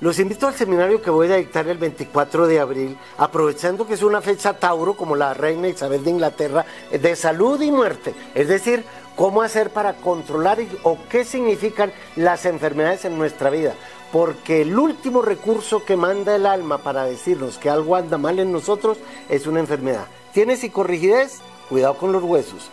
[0.00, 4.02] Los invito al seminario que voy a dictar el 24 de abril, aprovechando que es
[4.02, 8.14] una fecha Tauro, como la reina Isabel de Inglaterra, de salud y muerte.
[8.34, 8.82] Es decir,
[9.20, 13.74] cómo hacer para controlar o qué significan las enfermedades en nuestra vida.
[14.12, 18.50] Porque el último recurso que manda el alma para decirnos que algo anda mal en
[18.50, 18.96] nosotros
[19.28, 20.06] es una enfermedad.
[20.32, 21.40] ¿Tienes psicorrigidez?
[21.68, 22.70] Cuidado con los huesos.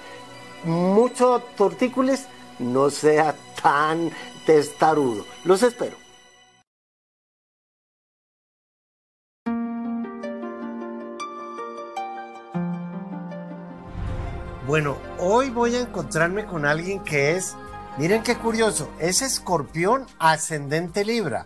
[0.64, 2.28] Mucho tortícolis,
[2.60, 4.10] no sea tan
[4.46, 5.26] testarudo.
[5.44, 6.07] Los espero.
[14.68, 17.56] Bueno, hoy voy a encontrarme con alguien que es,
[17.98, 21.46] miren qué curioso, es escorpión ascendente Libra.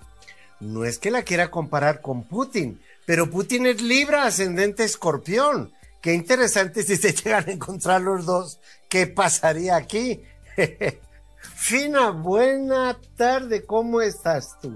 [0.60, 5.72] No es que la quiera comparar con Putin, pero Putin es Libra ascendente escorpión.
[6.02, 8.60] Qué interesante si se llegan a encontrar los dos.
[8.90, 10.24] ¿Qué pasaría aquí?
[11.38, 13.68] Fina, buena tarde.
[13.68, 14.76] ¿Cómo estás tú?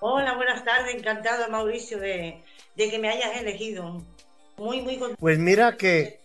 [0.00, 0.94] Hola, buenas tardes.
[0.94, 2.42] Encantado, Mauricio, de,
[2.76, 4.02] que me hayas elegido.
[4.58, 5.18] Muy, muy contento.
[5.18, 6.20] Pues mira que,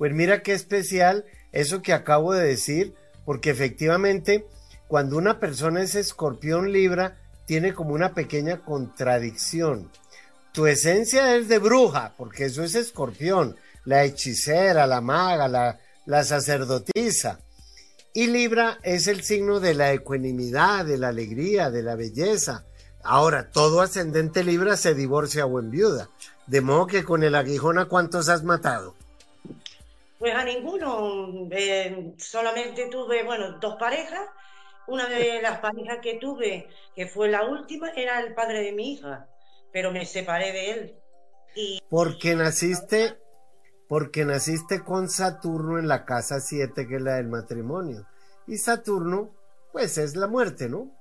[0.00, 2.94] pues mira qué especial eso que acabo de decir,
[3.24, 4.44] porque efectivamente,
[4.88, 9.88] cuando una persona es escorpión libra, tiene como una pequeña contradicción
[10.52, 16.24] tu esencia es de bruja, porque eso es escorpión, la hechicera, la maga, la, la
[16.24, 17.38] sacerdotisa.
[18.12, 22.64] Y Libra es el signo de la ecuanimidad, de la alegría, de la belleza.
[23.04, 26.08] Ahora, todo ascendente Libra se divorcia o enviuda.
[26.48, 28.96] De modo que con el aguijón, ¿a cuántos has matado?
[30.20, 31.48] Pues a ninguno.
[31.50, 34.28] Eh, solamente tuve, bueno, dos parejas.
[34.86, 38.92] Una de las parejas que tuve, que fue la última, era el padre de mi
[38.92, 39.26] hija
[39.72, 40.96] pero me separé de él.
[41.54, 41.80] Y...
[41.88, 43.18] Porque naciste,
[43.88, 48.06] porque naciste con Saturno en la casa 7, que es la del matrimonio.
[48.46, 49.34] Y Saturno,
[49.72, 50.92] pues es la muerte, ¿no?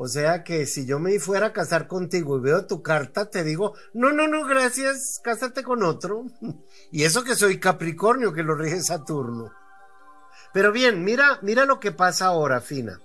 [0.00, 3.42] O sea que si yo me fuera a casar contigo y veo tu carta, te
[3.42, 6.24] digo, no, no, no, gracias, cásate con otro.
[6.92, 9.52] y eso que soy Capricornio, que lo rige Saturno.
[10.52, 13.00] Pero bien, mira, mira lo que pasa ahora, Fina.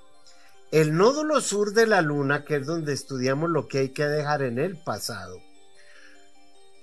[0.71, 4.43] El nódulo sur de la luna, que es donde estudiamos lo que hay que dejar
[4.43, 5.39] en el pasado,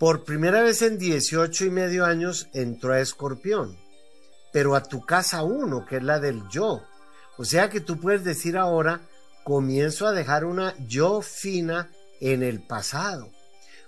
[0.00, 3.78] por primera vez en 18 y medio años entró a Escorpión,
[4.52, 6.82] pero a tu casa uno, que es la del yo.
[7.38, 9.02] O sea que tú puedes decir ahora,
[9.44, 13.30] comienzo a dejar una yo fina en el pasado.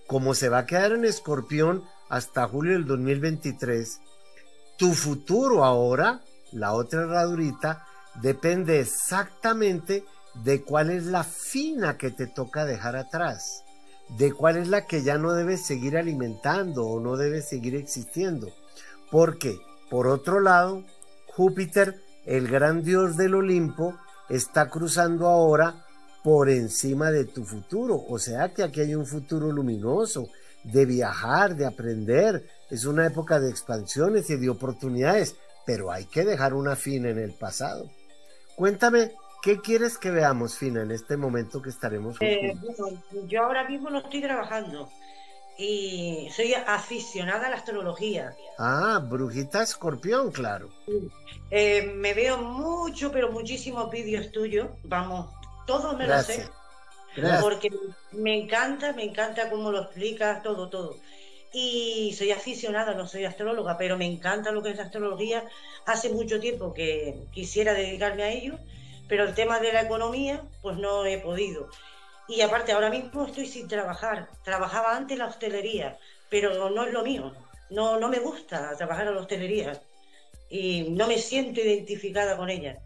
[0.06, 4.00] Como se va a quedar en Escorpión hasta julio del 2023,
[4.76, 7.86] tu futuro ahora, la otra herradurita,
[8.20, 13.64] depende exactamente de cuál es la fina que te toca dejar atrás,
[14.18, 18.48] de cuál es la que ya no debes seguir alimentando o no debes seguir existiendo.
[19.10, 19.58] Porque,
[19.90, 20.84] por otro lado,
[21.26, 23.96] Júpiter, el gran dios del Olimpo,
[24.28, 25.84] está cruzando ahora
[26.22, 28.02] por encima de tu futuro.
[28.08, 30.28] O sea que aquí hay un futuro luminoso,
[30.64, 32.46] de viajar, de aprender.
[32.70, 37.18] Es una época de expansiones y de oportunidades, pero hay que dejar una fina en
[37.18, 37.90] el pasado.
[38.56, 39.12] Cuéntame,
[39.42, 42.54] ¿qué quieres que veamos, Fina, en este momento que estaremos eh,
[43.26, 44.88] yo ahora mismo no estoy trabajando
[45.62, 48.34] y soy aficionada a la astrología.
[48.58, 50.70] Ah, brujita escorpión, claro.
[51.50, 55.30] Eh, me veo mucho, pero muchísimos vídeos tuyos, vamos,
[55.66, 56.48] todos me lo sé.
[57.40, 57.70] Porque
[58.12, 60.96] me encanta, me encanta cómo lo explicas, todo, todo
[61.52, 65.44] y soy aficionada, no soy astróloga, pero me encanta lo que es la astrología.
[65.84, 68.58] Hace mucho tiempo que quisiera dedicarme a ello,
[69.06, 71.68] pero el tema de la economía, pues no he podido.
[72.28, 74.28] Y aparte, ahora mismo estoy sin trabajar.
[74.44, 75.98] Trabajaba antes en la hostelería,
[76.30, 77.32] pero no es lo mío.
[77.70, 79.80] No, no me gusta trabajar en la hostelería
[80.50, 82.78] y no me siento identificada con ella.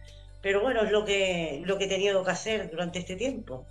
[0.43, 3.67] Pero bueno, es lo que, lo que he tenido que hacer durante este tiempo.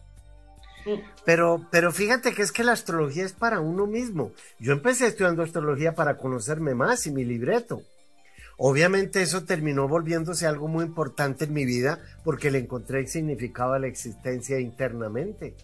[1.24, 4.34] Pero, pero fíjate que es que la astrología es para uno mismo.
[4.60, 7.82] Yo empecé estudiando astrología para conocerme más y mi libreto.
[8.58, 13.74] Obviamente eso terminó volviéndose algo muy importante en mi vida porque le encontré el significado
[13.74, 15.56] a la existencia internamente.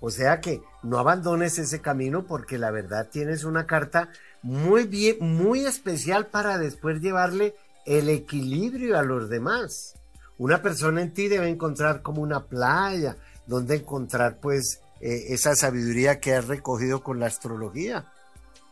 [0.00, 4.10] O sea que no abandones ese camino porque la verdad tienes una carta
[4.42, 7.54] muy bien, muy especial para después llevarle
[7.84, 9.94] el equilibrio a los demás.
[10.38, 13.16] Una persona en ti debe encontrar como una playa,
[13.46, 18.10] donde encontrar pues eh, esa sabiduría que has recogido con la astrología.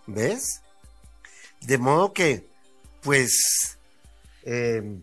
[0.07, 0.63] ¿Ves?
[1.61, 2.48] De modo que,
[3.09, 3.79] pues,
[4.43, 5.03] em,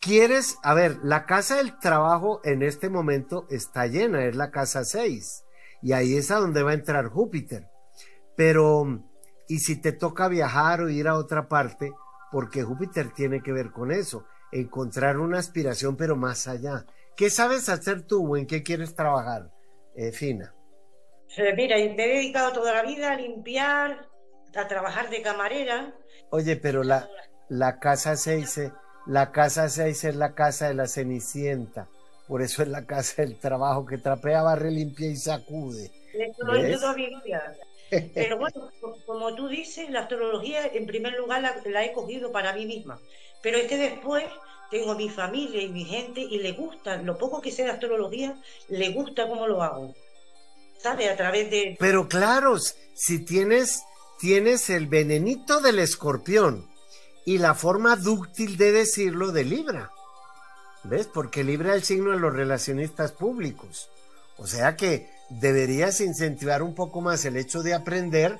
[0.00, 4.84] quieres, a ver, la casa del trabajo en este momento está llena, es la casa
[4.84, 5.44] 6,
[5.80, 7.68] y ahí es a donde va a entrar Júpiter.
[8.34, 9.00] Pero,
[9.46, 11.92] ¿y si te toca viajar o ir a otra parte?
[12.32, 16.84] Porque Júpiter tiene que ver con eso, encontrar una aspiración pero más allá.
[17.16, 19.52] ¿Qué sabes hacer tú o en qué quieres trabajar,
[19.94, 20.52] eh, Fina?
[21.36, 24.08] Eh, mira, me he dedicado toda la vida a limpiar,
[24.56, 25.94] a trabajar de camarera.
[26.30, 27.08] Oye, pero la,
[27.48, 28.60] la casa 6,
[29.06, 31.88] la casa 6 es la casa de la Cenicienta.
[32.26, 35.90] Por eso es la casa del trabajo que trapea, barre, limpia y sacude.
[38.14, 38.70] Pero bueno,
[39.06, 42.98] como tú dices, la astrología en primer lugar la, he cogido para mí misma.
[43.42, 44.24] Pero es que después
[44.70, 48.36] tengo mi familia y mi gente y le gusta, lo poco que sé de astrología,
[48.68, 49.94] le gusta cómo lo hago.
[50.78, 51.08] ¿Sabe?
[51.08, 51.76] A través de...
[51.78, 53.82] Pero claro, si tienes,
[54.18, 56.66] tienes el venenito del escorpión
[57.24, 59.90] y la forma dúctil de decirlo de Libra.
[60.84, 61.08] ¿Ves?
[61.12, 63.90] Porque Libra es el signo de los relacionistas públicos.
[64.38, 68.38] O sea que deberías incentivar un poco más el hecho de aprender,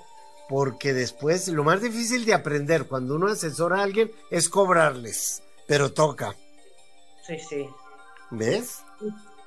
[0.48, 5.92] porque después lo más difícil de aprender cuando uno asesora a alguien es cobrarles, pero
[5.92, 6.36] toca.
[7.26, 7.68] Sí, sí.
[8.30, 8.82] ¿Ves?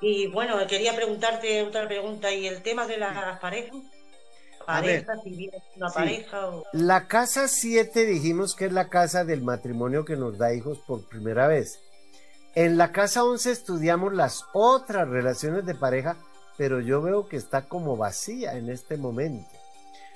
[0.02, 3.76] Y, bueno, quería preguntarte otra pregunta, ¿y el tema de las parejas?
[4.66, 6.64] ¿Pareja, si una pareja o...
[6.72, 11.08] La casa 7 dijimos que es la casa del matrimonio que nos da hijos por
[11.08, 11.80] primera vez.
[12.54, 16.16] En la casa 11 estudiamos las otras relaciones de pareja
[16.60, 19.48] pero yo veo que está como vacía en este momento.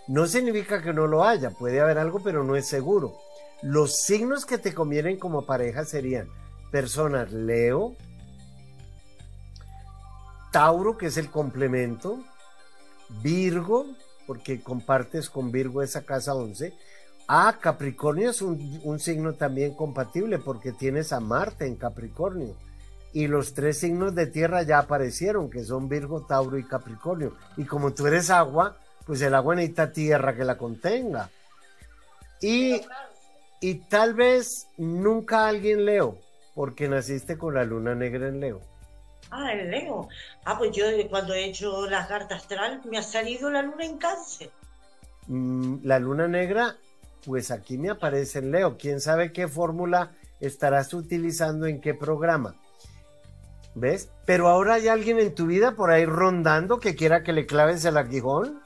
[0.09, 3.17] No significa que no lo haya, puede haber algo, pero no es seguro.
[3.63, 6.29] Los signos que te convienen como pareja serían
[6.71, 7.97] personas Leo,
[10.53, 12.23] Tauro, que es el complemento,
[13.23, 13.87] Virgo,
[14.27, 16.73] porque compartes con Virgo esa casa 11.
[17.27, 22.55] Ah, Capricornio es un, signo también compatible porque tienes a Marte en Capricornio
[23.15, 27.37] y los tres signos de tierra ya aparecieron, que son Virgo, Tauro y Capricornio.
[27.57, 31.31] Y como tú eres agua, pues el agua necesita tierra que la contenga.
[32.41, 32.83] Y,
[33.61, 36.19] y tal vez nunca alguien Leo,
[36.55, 38.61] porque naciste con la luna negra en Leo.
[39.37, 40.09] Ah, en Leo.
[40.45, 43.99] Ah, pues yo cuando he hecho la carta astral me ha salido la luna en
[43.99, 44.51] cáncer.
[45.27, 46.77] Mm, la luna negra,
[47.27, 48.79] pues aquí me aparece en Leo.
[48.79, 52.55] ¿Quién sabe qué fórmula estarás utilizando en qué programa?
[53.75, 54.09] ¿Ves?
[54.25, 57.85] Pero ahora hay alguien en tu vida por ahí rondando que quiera que le claves
[57.85, 58.63] el aguijón.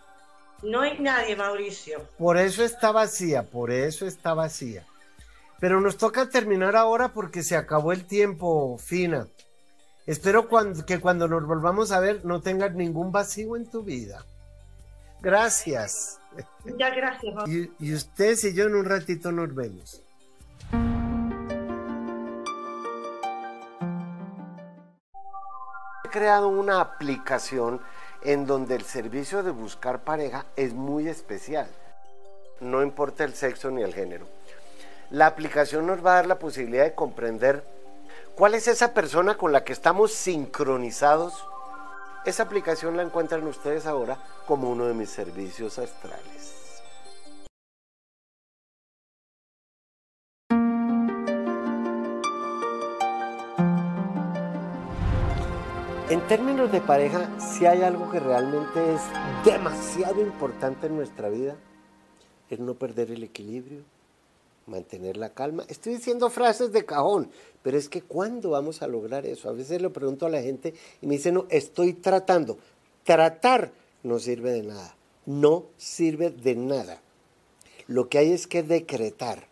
[0.62, 2.02] No hay nadie, Mauricio.
[2.18, 4.84] Por eso está vacía, por eso está vacía.
[5.60, 9.28] Pero nos toca terminar ahora porque se acabó el tiempo, Fina.
[10.08, 10.48] Espero
[10.86, 14.24] que cuando nos volvamos a ver no tengas ningún vacío en tu vida.
[15.20, 16.18] Gracias.
[16.78, 17.46] Ya, gracias.
[17.46, 20.02] Y, y ustedes y yo en un ratito nos vemos.
[26.04, 27.82] He creado una aplicación
[28.22, 31.68] en donde el servicio de buscar pareja es muy especial.
[32.60, 34.26] No importa el sexo ni el género.
[35.10, 37.62] La aplicación nos va a dar la posibilidad de comprender
[38.38, 41.44] cuál es esa persona con la que estamos sincronizados.
[42.24, 44.16] Esa aplicación la encuentran ustedes ahora
[44.46, 46.54] como uno de mis servicios astrales.
[56.08, 59.00] En términos de pareja, si hay algo que realmente es
[59.44, 61.56] demasiado importante en nuestra vida,
[62.48, 63.82] es no perder el equilibrio,
[64.68, 65.64] mantener la calma.
[65.68, 67.30] Estoy diciendo frases de cajón,
[67.62, 69.48] pero es que ¿cuándo vamos a lograr eso?
[69.48, 72.58] A veces le pregunto a la gente y me dicen, no, estoy tratando.
[73.04, 74.96] Tratar no sirve de nada,
[75.26, 77.00] no sirve de nada.
[77.86, 79.48] Lo que hay es que decretar.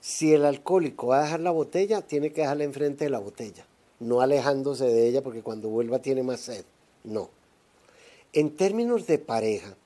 [0.00, 3.66] Si el alcohólico va a dejar la botella, tiene que dejarla enfrente de la botella
[4.00, 6.64] no alejándose de ella porque cuando vuelva tiene más sed.
[7.04, 7.30] No.
[8.32, 9.76] En términos de pareja,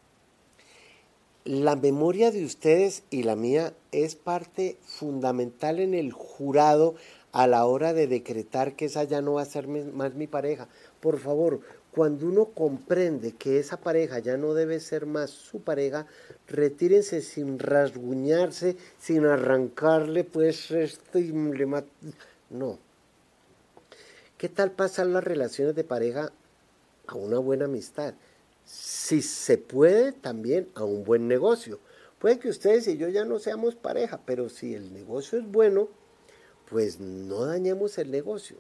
[1.45, 6.95] la memoria de ustedes y la mía es parte fundamental en el jurado
[7.33, 10.69] a la hora de decretar que esa ya no va a ser más mi pareja.
[11.01, 16.07] Por favor, cuando uno comprende que esa pareja ya no debe ser más su pareja,
[16.47, 21.33] retírense sin rasguñarse, sin arrancarle pues este...
[22.51, 22.79] No,
[24.43, 26.33] ¿Qué tal pasar las relaciones de pareja
[27.07, 28.15] a una buena amistad?
[28.65, 31.81] Si se puede, también a un buen negocio.
[32.19, 35.89] Puede que ustedes y yo ya no seamos pareja, pero si el negocio es bueno,
[36.71, 38.59] pues no dañemos el negocio.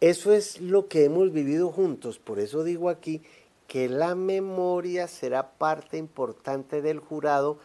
[0.00, 3.22] Eso es lo que hemos vivido juntos, por eso digo aquí
[3.68, 7.58] que la memoria será parte importante del jurado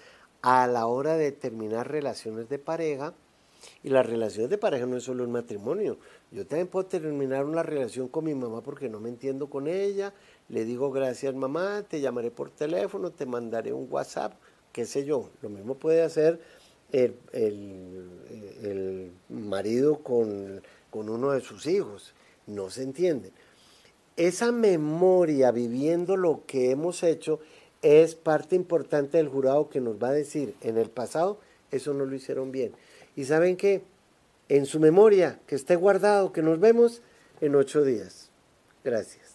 [0.43, 3.13] a la hora de terminar relaciones de pareja.
[3.83, 5.97] Y las relaciones de pareja no es solo un matrimonio,
[6.31, 10.13] yo también puedo terminar una relación con mi mamá porque no me entiendo con ella.
[10.49, 14.33] Le digo gracias mamá, te llamaré por teléfono, te mandaré un WhatsApp,
[14.71, 15.29] qué sé yo.
[15.41, 16.39] Lo mismo puede hacer
[16.91, 17.15] el,
[19.29, 22.13] marido con, con uno de sus hijos.
[22.45, 23.31] No se entienden.
[24.15, 27.39] Esa memoria viviendo lo que hemos hecho
[27.81, 31.39] es parte importante del jurado que nos va a decir en el pasado
[31.71, 32.71] eso no lo hicieron bien.
[33.15, 33.83] Y saben qué?
[34.49, 37.01] en su memoria, que esté guardado, que nos vemos
[37.41, 38.29] en ocho días.
[38.83, 39.26] Gracias.